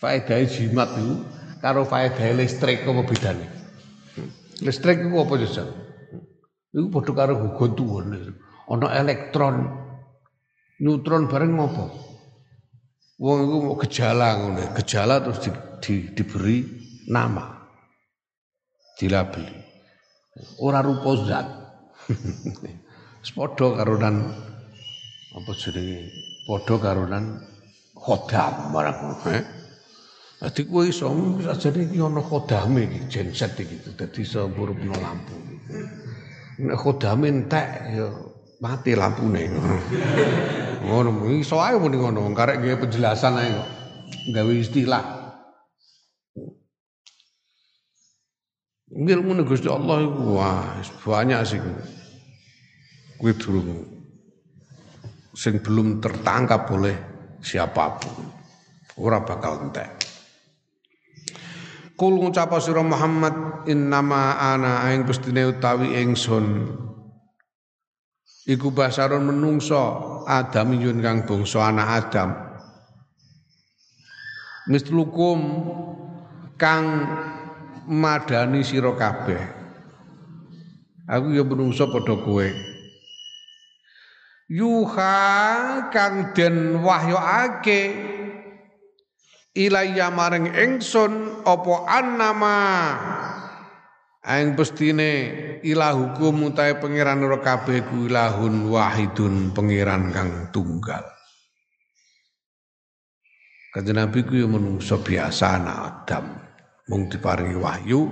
Faedah 0.00 0.44
jimat 0.48 0.88
itu 0.96 1.20
karo 1.66 1.82
faedah 1.82 2.30
listrik 2.38 2.86
apa 2.86 3.02
bedane? 3.02 3.46
Listrik 4.62 5.02
itu 5.02 5.18
apa 5.18 5.34
jasa? 5.42 5.66
Itu 6.70 6.86
padha 6.94 7.12
karo 7.12 7.58
gontuan. 7.58 8.14
Ana 8.70 8.94
elektron, 8.94 9.66
neutron 10.78 11.26
bareng 11.26 11.58
ngopo? 11.58 11.86
Wong 13.18 13.38
iku 13.48 13.80
gejala 13.82 14.38
ngono, 14.38 14.62
gejala 14.76 15.24
terus 15.24 15.40
di, 15.42 15.50
di, 15.82 15.94
diberi 16.14 16.56
nama. 17.08 17.56
Dilabeli 18.96 19.66
ora 20.60 20.80
rupa 20.84 21.10
zat. 21.24 21.46
Padha 23.36 23.66
karonan 23.74 24.30
apa 25.34 25.50
jenenge? 25.58 26.12
Padha 26.46 26.74
karonan 26.78 27.24
khodam 27.98 28.70
barang 28.70 28.98
eh. 29.34 29.55
Dadi 30.46 30.62
kowe 30.62 30.86
iso 30.86 31.10
sajane 31.42 31.90
iki 31.90 31.98
ana 31.98 32.22
khodame 32.22 32.86
iki 32.86 33.10
genset 33.10 33.58
iki 33.58 33.82
dadi 33.98 34.22
iso 34.22 34.46
burupno 34.46 34.94
lampu. 34.94 35.34
Nek 36.62 36.78
khodame 36.78 37.26
entek 37.34 37.66
ya 37.90 38.06
mati 38.62 38.94
lampune. 38.94 39.50
Ngono 40.86 41.26
iso 41.34 41.58
ae 41.58 41.74
muni 41.74 41.98
ngono 41.98 42.30
karek 42.30 42.62
penjelasan 42.62 43.42
ae 43.42 43.50
kok. 43.58 43.70
Gawe 44.38 44.52
istilah. 44.54 45.04
Ilmu 48.94 49.42
Gusti 49.42 49.66
Allah 49.66 49.98
wah 50.30 50.78
banyak 50.78 51.40
sih. 51.42 51.58
Kuwi 53.18 53.34
durung 53.34 53.82
sing 55.34 55.58
belum 55.58 55.98
tertangkap 55.98 56.70
oleh 56.70 56.94
siapa 57.42 57.98
pun. 57.98 58.30
Ora 59.02 59.26
bakal 59.26 59.66
entek. 59.66 60.05
Kul 61.96 62.20
ngucap 62.20 62.52
sira 62.60 62.84
Muhammad 62.84 63.64
innama 63.64 64.36
ana 64.36 64.84
aing 64.84 65.08
pestine 65.08 65.48
utawi 65.48 65.96
ingsun 65.96 66.68
iku 68.44 68.68
basarun 68.68 69.24
menungso 69.24 70.22
Adam 70.28 70.76
yun 70.76 71.00
kang 71.00 71.24
bangsa 71.24 71.72
anak 71.72 71.88
Adam 72.04 72.30
mislukum 74.68 75.40
kang 76.58 76.84
madani 77.86 78.66
sira 78.66 78.92
kabeh. 78.98 79.42
Aku 81.06 81.30
ya 81.30 81.46
menungso 81.46 81.86
padha 81.86 82.18
kowe. 82.18 82.48
Yuha 84.50 85.18
kang 85.94 86.34
den 86.34 86.82
wahyuake 86.82 87.80
ilayya 89.56 90.12
maring 90.12 90.52
ingsun 90.52 91.42
apa 91.48 91.74
annama 91.88 92.60
aing 94.20 94.52
pestine 94.52 95.32
ilahukum 95.64 96.52
utahe 96.52 96.76
pangeran 96.76 97.24
ora 97.24 97.40
kabeh 97.40 97.88
ku 97.88 98.04
ilahun 98.04 98.68
wahidun 98.68 99.56
pangeran 99.56 100.12
kang 100.12 100.52
tunggal. 100.52 101.02
Kanjeng 103.72 103.96
Nabi 103.96 104.24
ku 104.24 104.36
ya 104.36 104.48
menungso 104.48 105.00
biasa 105.00 105.60
anak 105.60 105.76
Adam 105.84 106.24
mung 106.88 107.08
diparingi 107.12 107.56
wahyu 107.60 108.08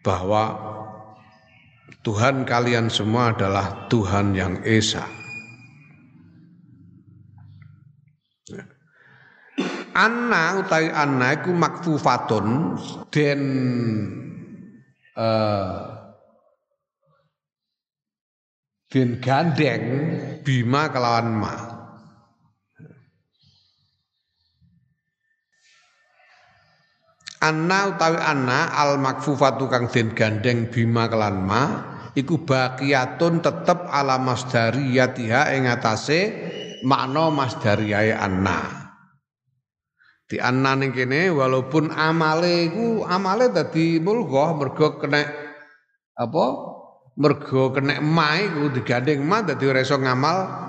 bahwa 0.00 0.44
Tuhan 2.06 2.46
kalian 2.46 2.86
semua 2.86 3.34
adalah 3.34 3.90
Tuhan 3.90 4.32
yang 4.38 4.62
esa. 4.62 5.15
Anna 9.96 10.60
utai 10.60 10.92
anna 10.92 11.40
iku 11.40 11.56
makfufatun 11.56 12.76
den 13.08 13.40
uh, 15.16 15.88
den 18.92 19.16
gandeng 19.24 19.84
bima 20.44 20.92
kelawan 20.92 21.32
ma. 21.32 21.54
Anna 27.40 27.88
utawi 27.88 28.20
anna 28.20 28.68
al 28.76 29.00
makfufatu 29.00 29.64
kang 29.72 29.88
den 29.88 30.12
gandeng 30.12 30.68
bima 30.68 31.08
kelan 31.08 31.40
ma 31.40 31.62
iku 32.12 32.44
baqiyatun 32.44 33.40
tetep 33.40 33.88
ala 33.88 34.20
masdariyatiha 34.20 35.56
ing 35.56 35.68
atase 35.72 36.20
makna 36.84 37.32
masdariyae 37.32 38.12
anna 38.12 38.85
di 40.26 40.42
anna 40.42 40.74
ning 40.74 40.90
kene 40.90 41.30
walaupun 41.30 41.94
amale 41.94 42.70
iku 42.70 43.06
amale 43.06 43.54
dadi 43.54 44.02
mulghah 44.02 44.58
mergo 44.58 44.98
kena 44.98 45.22
apa 46.18 46.46
mergo 47.14 47.70
kena 47.70 48.02
ma 48.02 48.34
iku 48.34 48.74
digandeng 48.74 49.22
ma 49.22 49.46
dadi 49.46 49.70
ora 49.70 49.86
ngamal 49.86 50.66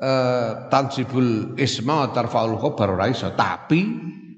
eh, 0.00 0.50
tansibul 0.68 1.56
isma 1.56 2.12
tarfaul 2.12 2.60
khabar 2.60 2.96
ora 2.96 3.06
iso. 3.08 3.32
Tapi 3.32 3.80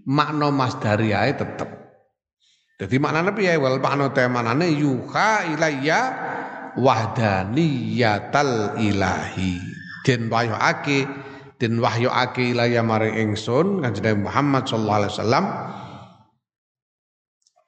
makna 0.08 0.54
masdariyae 0.54 1.36
tetep. 1.36 1.70
Jadi 2.78 2.96
maknanya 3.02 3.34
piye? 3.34 3.58
Wal 3.58 3.82
makna 3.82 4.14
temanane 4.14 4.70
yuha 4.70 5.50
ilayya 5.50 6.00
wahdaniyatal 6.78 8.78
ilahi. 8.78 9.58
Den 10.06 10.30
wahyuake 10.30 11.04
den 11.58 11.82
wahyuake 11.82 12.54
ilayya 12.54 12.86
maring 12.86 13.18
ingsun 13.18 13.82
kanjeng 13.82 14.22
Muhammad 14.22 14.64
sallallahu 14.70 14.98
alaihi 15.02 15.12
wasallam 15.14 15.44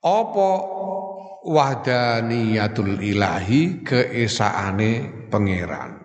apa 0.00 0.48
wahdaniyatul 1.44 2.96
ilahi 3.02 3.84
keesaane 3.84 4.90
pangeran. 5.28 6.00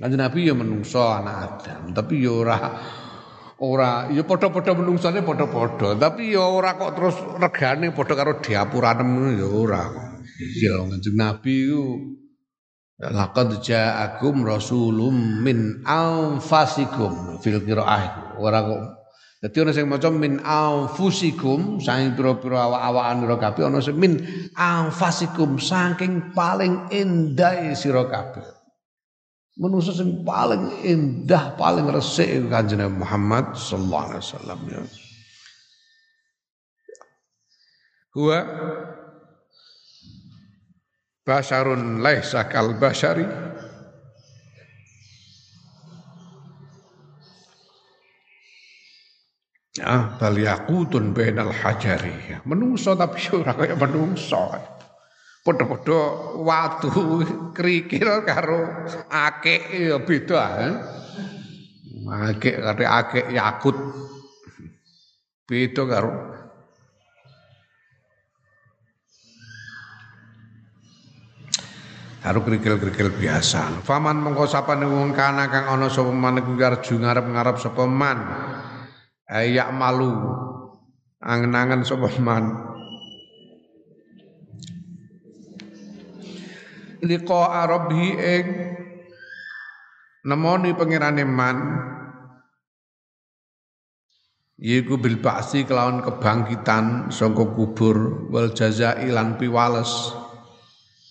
Kanjeng 0.00 0.16
Nabi 0.16 0.48
ya 0.48 0.56
menungso 0.56 1.04
anak 1.04 1.60
Adam, 1.60 1.92
tapi 1.92 2.24
ya 2.24 2.32
ora 2.32 2.56
ora 3.60 4.08
ya 4.08 4.24
padha-padha 4.24 4.72
menungsane 4.72 5.20
padha-padha 5.20 5.92
tapi 6.00 6.32
ya 6.32 6.48
ora 6.48 6.80
kok 6.80 6.96
terus 6.96 7.16
regane 7.36 7.92
padha 7.92 8.16
karo 8.16 8.40
diapuranem 8.40 9.36
ya 9.36 9.44
ora 9.44 9.84
iya 10.40 10.80
kanjeng 10.88 11.16
nabi 11.20 11.68
ku 11.68 11.84
laqad 13.00 13.64
ja'akum 13.64 14.44
rasulum 14.44 15.40
min 15.40 15.80
anfasikum. 15.88 17.40
Fil 17.40 17.64
qiraah 17.64 18.36
ora 18.36 18.60
kok. 18.60 18.82
Dadi 19.40 19.56
ana 19.64 19.72
sing 19.72 19.88
maca 19.88 20.12
min 20.12 20.36
anfusikum 20.44 21.80
saking 21.80 22.12
pira-pira 22.12 22.60
awak-awakan 22.68 23.24
sira 23.24 23.36
kabeh 23.40 23.62
ana 23.64 23.80
sing 23.80 23.96
min 23.96 24.20
anfasikum 24.52 25.56
saking 25.56 26.36
paling 26.36 26.92
endah 26.92 27.72
sira 27.72 28.04
kabeh. 28.04 28.44
Manusia 29.60 29.92
yang 29.92 30.24
paling 30.24 30.84
indah, 30.88 31.52
paling 31.56 31.84
resik 31.92 32.48
kanjeng 32.48 32.80
Muhammad 32.96 33.52
sallallahu 33.52 34.04
alaihi 34.08 34.22
wasallam 34.24 34.60
ya. 34.72 34.80
Huwa 38.16 38.38
basharun 41.24 42.00
laisa 42.00 42.48
kal 42.48 42.76
bashari 42.80 43.50
Ya, 49.80 50.18
bal 50.18 50.34
yaqutun 50.34 51.14
bainal 51.14 51.54
hajari. 51.54 52.42
Menungso 52.42 52.98
tapi 52.98 53.22
ora 53.38 53.54
kaya 53.54 53.78
menungso. 53.78 54.50
Padha-padha 55.40 56.00
watu 56.42 57.22
krikil 57.56 58.26
karo 58.26 58.66
akik 59.08 59.72
ya 59.72 59.96
beda. 60.02 60.42
Eh? 60.68 60.74
Akik 62.12 62.60
kate 62.60 62.84
akik 62.84 63.26
yakut. 63.30 63.78
Beda 65.48 65.82
karo 65.86 66.29
karo 72.20 72.44
krikil-krikil 72.44 73.16
biasa. 73.16 73.80
Faman 73.84 74.20
mengko 74.20 74.44
sapane 74.44 74.84
wong 74.84 75.16
kana 75.16 75.48
kang 75.48 75.68
ana 75.72 75.88
sapa 75.88 76.12
man 76.12 76.40
iku 76.40 76.52
arju 76.56 77.00
ngarep-ngarep 77.00 77.56
sapa 77.56 77.84
man. 77.88 78.18
Ayak 79.30 79.72
malu 79.72 80.12
angen-angen 81.20 81.84
sapa 81.84 82.08
man 82.20 82.70
liqa 87.00 87.64
rabbi 87.64 88.04
ing 88.16 88.46
nemoni 90.24 90.76
pangerane 90.76 91.24
man 91.24 91.56
yiku 94.60 95.00
bil 95.00 95.16
kelawan 95.24 96.04
kebangkitan 96.04 97.08
saka 97.08 97.44
kubur 97.56 98.28
wal 98.28 98.52
jazai 98.52 99.08
lan 99.08 99.40
piwales 99.40 100.12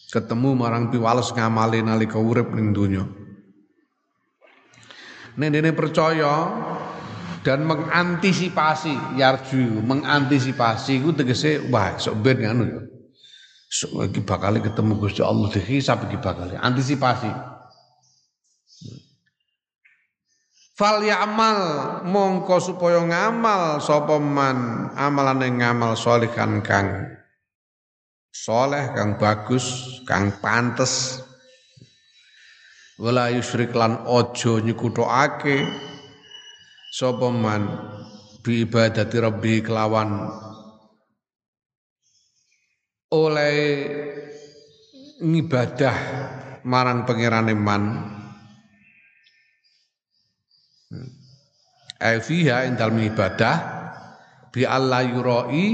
ketemu 0.09 0.57
marang 0.57 0.89
piwales 0.89 1.29
ngamali 1.31 1.85
nalika 1.85 2.17
urip 2.17 2.49
ning 2.53 2.73
donya 2.73 3.05
Nek 5.39 5.71
percaya 5.71 6.51
dan 7.47 7.63
mengantisipasi 7.63 9.15
yarju 9.15 9.79
mengantisipasi 9.87 10.99
itu 10.99 11.15
tegese 11.15 11.63
wah 11.71 11.95
sok 11.95 12.19
ben 12.19 12.43
ngono 12.43 12.63
ya 12.67 12.81
So, 13.69 14.01
iki 14.01 14.25
bakal 14.25 14.57
ketemu 14.57 14.97
Gusti 14.97 15.21
Allah 15.21 15.45
dihisab 15.53 16.09
iki 16.09 16.17
bakal 16.17 16.57
antisipasi. 16.57 17.29
Fal 20.73 21.05
ya'mal 21.05 21.61
mongko 22.09 22.57
supaya 22.57 23.05
ngamal 23.05 23.77
sapa 23.77 24.17
man 24.17 24.89
amalane 24.97 25.53
ngamal 25.53 25.93
solihan 25.93 26.65
kang 26.65 27.18
soleh 28.29 28.93
kang 28.93 29.17
bagus 29.17 29.65
kang 30.05 30.37
pantes. 30.41 31.21
Wala 32.99 33.31
yusyrik 33.31 33.71
lan 33.71 34.03
aja 34.03 34.59
nyekutokake 34.59 35.63
sapa 36.91 37.31
man 37.31 37.63
bi 38.43 38.67
ibadati 38.67 39.17
rabbi 39.23 39.63
kelawan? 39.63 40.27
Oleh 43.09 43.57
ngibadah 45.23 45.95
marang 46.67 47.07
pangerane 47.07 47.55
man. 47.55 47.83
Aifiha 51.99 52.67
indal 52.67 52.95
ibadah 52.95 53.78
bi 54.49 54.65
Allah 54.65 55.01
yuroi 55.05 55.65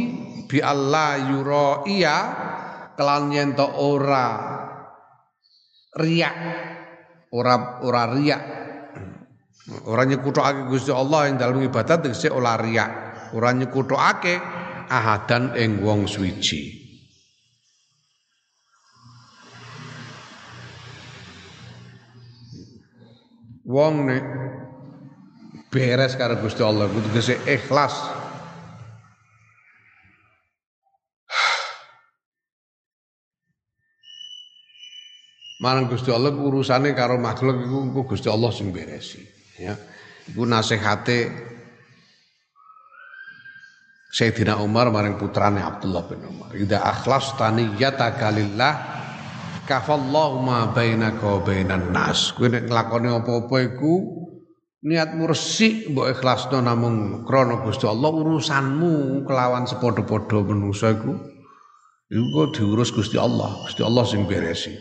bi 0.45 0.59
Allah 0.61 1.19
yuroiya 1.31 2.17
kelan 2.95 3.31
yen 3.31 3.55
ora 3.59 4.27
riak 5.95 6.37
ora 7.35 7.83
ora 7.83 8.03
riak. 8.15 8.43
Ora 9.89 10.05
nyekuthokake 10.05 10.69
Gusti 10.69 10.93
Allah 10.93 11.25
ing 11.25 11.41
dalem 11.41 11.65
ibadah 11.65 11.97
tegese 11.97 12.29
ora 12.29 12.53
riak. 12.55 12.91
Ora 13.33 13.49
nyekuthokake 13.51 14.37
ahadan 14.87 15.57
ing 15.57 15.81
wong 15.81 16.05
suci. 16.05 16.85
Wong 23.65 24.05
nek 24.05 24.25
beres 25.73 26.13
karo 26.13 26.37
Gusti 26.37 26.61
Allah 26.61 26.85
kudu 26.85 27.09
ikhlas 27.49 28.24
Marang 35.63 35.87
Gusti 35.87 36.11
Allah 36.11 36.35
urusane 36.35 36.91
karo 36.91 37.15
makhluk 37.15 37.63
iku 37.63 38.03
Gusti 38.03 38.27
Allah 38.27 38.51
sing 38.51 38.75
beresi 38.75 39.23
ya. 39.55 39.71
Iku 40.27 40.43
nasihate 40.43 41.31
Sayyidina 44.15 44.59
Umar 44.59 44.91
maring 44.91 45.15
putrane 45.15 45.63
Abdullah 45.63 46.03
bin 46.07 46.23
Umar. 46.27 46.51
Ida 46.55 46.83
akhlas 46.83 47.35
taniyataka 47.39 48.27
lillah 48.35 48.73
kafallahu 49.67 50.43
ma 50.43 50.71
bainaka 50.71 51.23
wa 51.23 51.39
bainan 51.43 51.91
nas. 51.91 52.35
Kowe 52.35 52.51
nek 52.51 52.67
nglakoni 52.67 53.11
apa-apa 53.11 53.55
iku 53.75 53.93
niatmu 54.85 55.23
resik 55.25 55.89
mbok 55.91 56.13
ikhlasno 56.13 56.61
namung 56.61 57.23
krana 57.25 57.63
Gusti 57.65 57.89
Allah 57.89 58.11
urusanmu 58.13 59.25
kelawan 59.25 59.65
sepadha-padha 59.65 60.45
manungsa 60.45 60.93
iku 60.93 61.17
iku 62.11 62.41
diurus 62.53 62.93
Gusti 62.93 63.17
Allah 63.17 63.65
Gusti 63.65 63.81
Allah 63.81 64.05
sing 64.05 64.29
beresi 64.29 64.77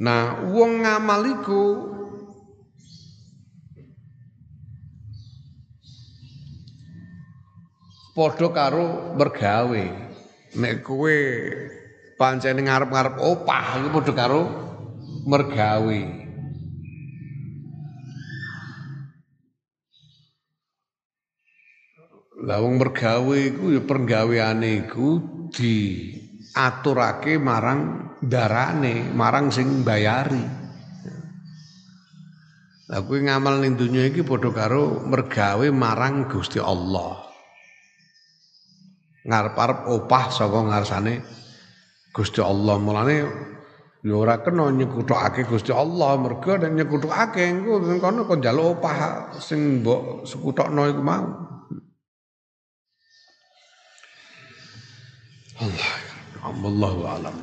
Nah, 0.00 0.48
wong 0.48 0.80
ngamal 0.80 1.28
iku 1.28 1.64
padha 8.16 8.48
karo 8.48 9.12
bergawe. 9.20 9.84
Nek 10.56 10.80
kowe 10.80 11.16
pancene 12.16 12.64
ngarep-ngarep 12.64 13.20
opah 13.20 13.76
iku 13.76 13.88
padha 14.00 14.12
karo 14.16 14.42
mergawe. 15.28 16.00
Lah 22.40 22.56
wong 22.64 22.80
mergawe 22.80 23.36
iku 23.36 23.68
ya 23.68 23.84
pergaweane 23.84 24.88
iku 24.88 25.20
diaturake 25.52 27.36
marang 27.36 28.09
darane, 28.20 29.08
marang 29.12 29.48
sing 29.48 29.80
bayari. 29.80 30.60
Lah 32.90 33.06
kuwi 33.06 33.22
ngamal 33.22 33.62
ning 33.62 33.78
donya 33.78 34.02
iki 34.02 34.26
padha 34.26 34.50
karo 34.50 34.98
mergawe 35.06 35.62
marang 35.70 36.26
Gusti 36.26 36.58
Allah. 36.58 37.22
Ngarep-arep 39.22 39.86
opah 39.94 40.24
saka 40.34 40.58
ngarsane 40.58 41.22
Gusti 42.10 42.42
Allah. 42.42 42.82
Mulane 42.82 43.16
ya 44.02 44.14
ora 44.18 44.42
kena 44.42 44.74
nyekutukake 44.74 45.46
Gusti 45.46 45.70
Allah, 45.70 46.18
mergo 46.18 46.58
nek 46.58 46.72
nyekutukake 46.74 47.46
engko 47.46 47.78
kono 48.02 48.26
kok 48.26 48.42
njaluk 48.42 48.82
opah 48.82 48.96
sing 49.38 49.86
mbok 49.86 50.26
sekutokno 50.26 50.82
iku 50.90 51.02
mau. 51.06 51.26
Allah, 56.40 56.90
Allah 56.90 56.92
alam. 57.20 57.36